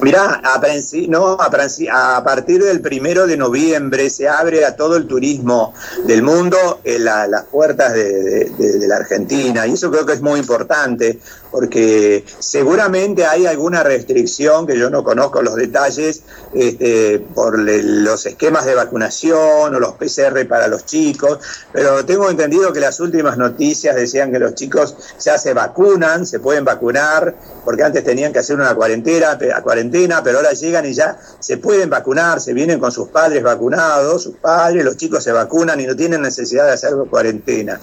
[0.02, 0.60] Mirá, a,
[1.08, 5.74] no, a, a partir del primero de noviembre se abre a todo el turismo
[6.06, 10.06] del mundo eh, la- las puertas de, de- de- de la Argentina y eso creo
[10.06, 11.18] que es muy importante
[11.50, 16.22] porque seguramente hay alguna restricción que yo no conozco los detalles
[16.52, 21.38] este, por le- los esquemas de vacunación o los PCR para los chicos,
[21.72, 26.40] pero tengo entendido que las últimas noticias decían que los chicos ya se vacunan, se
[26.40, 31.16] pueden vacunar, porque antes tenían que hacer una cuarentena, cuarentena, pero ahora llegan y ya
[31.40, 35.78] se pueden vacunar, se vienen con sus padres vacunados, sus padres, los chicos se vacunan
[35.80, 37.80] y no tienen necesidad de hacer cuarentena.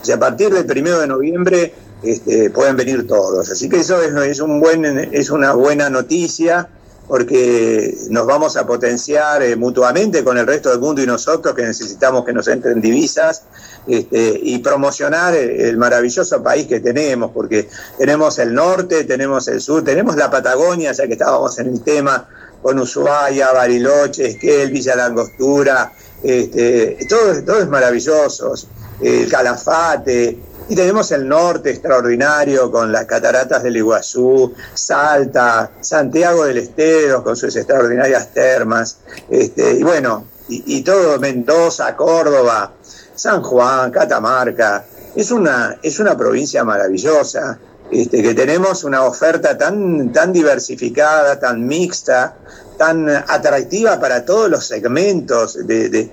[0.00, 3.50] O sea, a partir del primero de noviembre este, pueden venir todos.
[3.50, 6.68] Así que eso es, un buen, es una buena noticia
[7.08, 11.62] porque nos vamos a potenciar eh, mutuamente con el resto del mundo y nosotros que
[11.62, 13.44] necesitamos que nos entren divisas
[13.86, 19.82] este, y promocionar el maravilloso país que tenemos, porque tenemos el norte, tenemos el sur,
[19.82, 22.28] tenemos la Patagonia, ya que estábamos en el tema
[22.60, 25.90] con Ushuaia, Bariloche, Esquel, Villa Langostura,
[26.22, 28.52] este, todo, todo es maravilloso,
[29.00, 30.38] el Calafate,
[30.68, 37.36] y tenemos el norte extraordinario con las cataratas del Iguazú, Salta, Santiago del Estero con
[37.36, 38.98] sus extraordinarias termas,
[39.30, 42.72] este, y bueno, y, y todo Mendoza, Córdoba,
[43.14, 44.84] San Juan, Catamarca.
[45.16, 47.58] Es una, es una provincia maravillosa,
[47.90, 52.36] este, que tenemos una oferta tan, tan diversificada, tan mixta,
[52.76, 56.10] tan atractiva para todos los segmentos del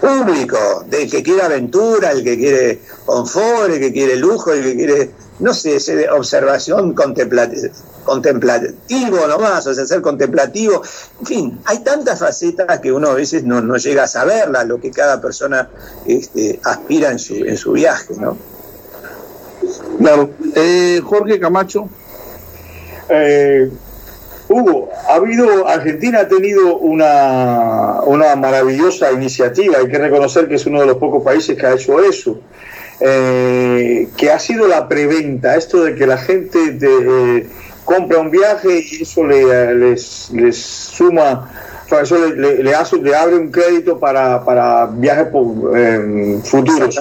[0.00, 4.76] público, del que quiere aventura, el que quiere confort, el que quiere lujo, el que
[4.76, 5.10] quiere,
[5.40, 5.78] no sé,
[6.10, 7.70] observación contemplativa
[8.04, 10.82] contemplativo nomás, o sea, ser contemplativo.
[11.20, 14.80] En fin, hay tantas facetas que uno a veces no, no llega a saberlas, lo
[14.80, 15.68] que cada persona
[16.06, 18.36] este, aspira en su, en su viaje, ¿no?
[19.98, 20.30] Claro.
[20.54, 21.88] Eh, Jorge Camacho.
[23.08, 23.70] Eh,
[24.50, 30.66] Hugo, ha habido, Argentina ha tenido una, una maravillosa iniciativa, hay que reconocer que es
[30.66, 32.40] uno de los pocos países que ha hecho eso,
[32.98, 37.46] eh, que ha sido la preventa, esto de que la gente de, eh,
[37.84, 41.48] compra un viaje y eso le, les, les suma,
[41.86, 45.78] o sea, eso le, le, le hace, le abre un crédito para, para viajes por,
[45.78, 47.00] eh, futuros.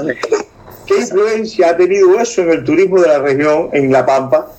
[0.90, 4.52] ¿Qué influencia ha tenido eso en el turismo de la región, en La Pampa?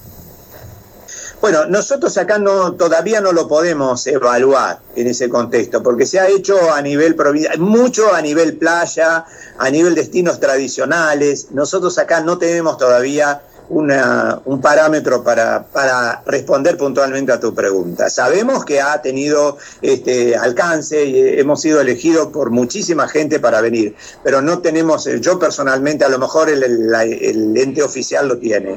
[1.41, 6.29] Bueno, nosotros acá no, todavía no lo podemos evaluar en ese contexto, porque se ha
[6.29, 9.25] hecho a nivel provincial, mucho a nivel playa,
[9.59, 11.49] a nivel destinos tradicionales.
[11.51, 18.11] Nosotros acá no tenemos todavía una, un parámetro para, para, responder puntualmente a tu pregunta.
[18.11, 23.95] Sabemos que ha tenido este, alcance y hemos sido elegidos por muchísima gente para venir,
[24.25, 28.77] pero no tenemos, yo personalmente, a lo mejor el, el, el ente oficial lo tiene.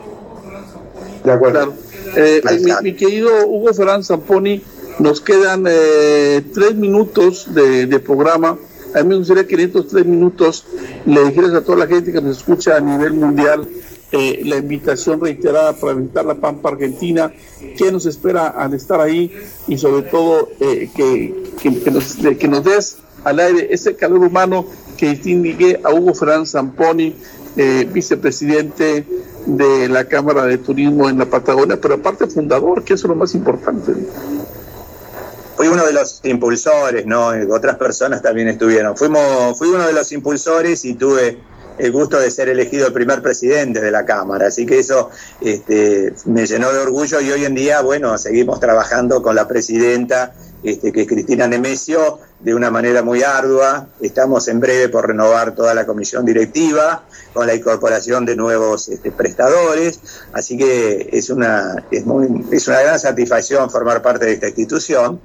[1.24, 1.74] De acuerdo.
[1.74, 1.74] Claro.
[2.16, 4.62] Eh, mi, mi, querido Hugo Ferran Zamponi,
[5.00, 8.58] Nos quedan eh, tres minutos de, de programa.
[8.94, 10.66] A mí me gustaría que en estos tres minutos
[11.06, 13.68] le dijeras a toda la gente que nos escucha a nivel mundial
[14.16, 17.34] eh, la invitación reiterada para visitar la Pampa Argentina,
[17.76, 19.32] qué nos espera al estar ahí
[19.68, 24.68] y sobre todo eh, que, que, nos, que nos des al aire ese calor humano
[24.97, 27.16] que distingue a Hugo Fernández Zamponi,
[27.57, 29.03] eh, vicepresidente
[29.47, 33.16] de la Cámara de Turismo en la Patagonia, pero aparte fundador, que eso es lo
[33.16, 33.93] más importante.
[35.57, 37.30] Fui uno de los impulsores, ¿no?
[37.49, 38.95] Otras personas también estuvieron.
[38.95, 41.39] Fuimos, fui uno de los impulsores y tuve
[41.78, 44.48] el gusto de ser elegido el primer presidente de la Cámara.
[44.48, 45.10] Así que eso
[45.42, 50.34] este, me llenó de orgullo y hoy en día, bueno, seguimos trabajando con la presidenta,
[50.64, 53.88] este, que es Cristina Nemesio, de una manera muy ardua.
[54.02, 57.04] Estamos en breve por renovar toda la comisión directiva,
[57.34, 60.00] con la incorporación de nuevos este, prestadores.
[60.34, 65.20] Así que es una, es, muy, es una gran satisfacción formar parte de esta institución.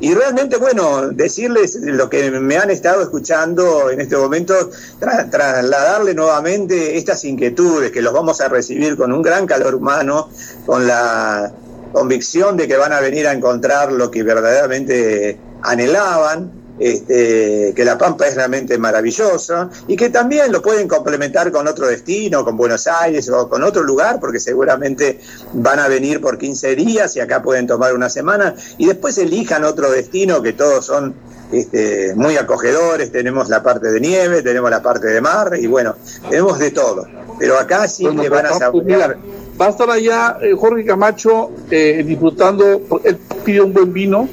[0.00, 4.70] Y realmente, bueno, decirles lo que me han estado escuchando en este momento,
[5.00, 10.28] tra- trasladarle nuevamente estas inquietudes que los vamos a recibir con un gran calor humano,
[10.66, 11.52] con la
[11.92, 17.96] convicción de que van a venir a encontrar lo que verdaderamente anhelaban, este, que La
[17.96, 22.86] Pampa es realmente maravillosa y que también lo pueden complementar con otro destino, con Buenos
[22.86, 25.20] Aires o con otro lugar, porque seguramente
[25.52, 29.64] van a venir por 15 días y acá pueden tomar una semana y después elijan
[29.64, 31.14] otro destino que todos son
[31.52, 35.94] este, muy acogedores, tenemos la parte de nieve, tenemos la parte de mar y bueno,
[36.28, 37.06] tenemos de todo,
[37.38, 39.16] pero acá sí Bueno, que van a saborear.
[39.60, 44.28] va a estar allá eh, Jorge Camacho eh, disfrutando, él pide un buen vino,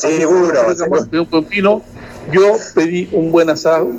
[0.00, 0.52] Seguro,
[1.08, 1.82] pidió un buen vino,
[2.26, 3.90] yo pedí un buen asado,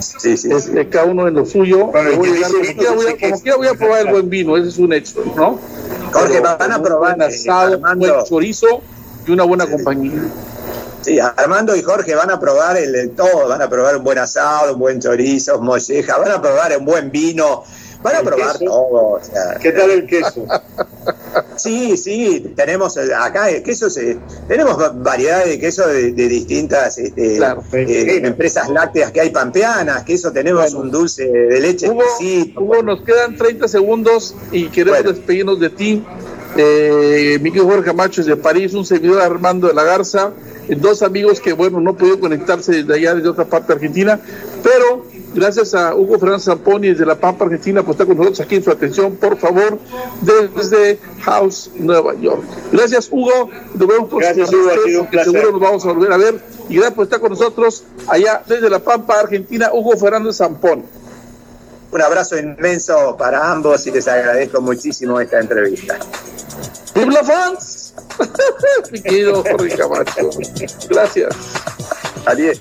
[0.00, 0.52] sí, sí, sí.
[0.52, 3.56] este, cada uno en lo suyo, Bueno, voy como quiera voy a- que- como quiera
[3.56, 5.58] voy a probar el buen vino, ese es un hecho, ¿no?
[6.12, 8.12] Jorge, Pero van a un probar, buen eh, asado, un Armando.
[8.14, 8.80] buen chorizo
[9.26, 10.22] y una buena compañía.
[11.02, 14.18] Sí, Armando y Jorge van a probar el, el todo, van a probar un buen
[14.18, 17.62] asado, un buen chorizo, molleja, van a probar un buen vino,
[18.02, 18.64] van a ¿El probar queso?
[18.64, 19.10] todo.
[19.12, 20.44] o sea, ¿Qué tal el queso?
[21.58, 26.28] Sí, sí, tenemos eh, acá eh, quesos, eh, tenemos va- variedad de queso de, de
[26.28, 27.62] distintas este, Claro.
[27.72, 30.80] eh, empresas lácteas que hay pampeanas, queso tenemos Bueno.
[30.80, 32.60] un dulce de leche Hugo, exquisito.
[32.60, 35.12] Hugo, nos quedan 30 segundos y queremos Bueno.
[35.16, 36.04] despedirnos de ti.
[36.56, 40.32] Eh, Miguel Jorge Camacho es de París, un servidor Armando de la Garza,
[40.78, 44.18] dos amigos que, bueno, no pudieron conectarse desde allá, desde otra parte de Argentina,
[44.62, 44.77] pero
[45.38, 48.64] gracias a Hugo Fernández Zamponi desde La Pampa, Argentina, pues está con nosotros aquí en
[48.64, 49.78] su atención, por favor,
[50.20, 52.42] desde House, Nueva York.
[52.72, 53.50] Gracias, Hugo.
[53.74, 55.32] Nos vemos Gracias, Hugo, ha sido un placer.
[55.32, 56.40] seguro nos vamos a volver a ver.
[56.68, 60.84] Y gracias por estar con nosotros allá desde La Pampa, Argentina, Hugo Fernández Zamponi.
[61.90, 65.98] Un abrazo inmenso para ambos y les agradezco muchísimo esta entrevista.
[66.94, 67.94] ¡Viva fans!
[68.92, 70.30] Mi querido Jorge Camacho.
[70.90, 71.34] Gracias.
[72.26, 72.60] Adiós.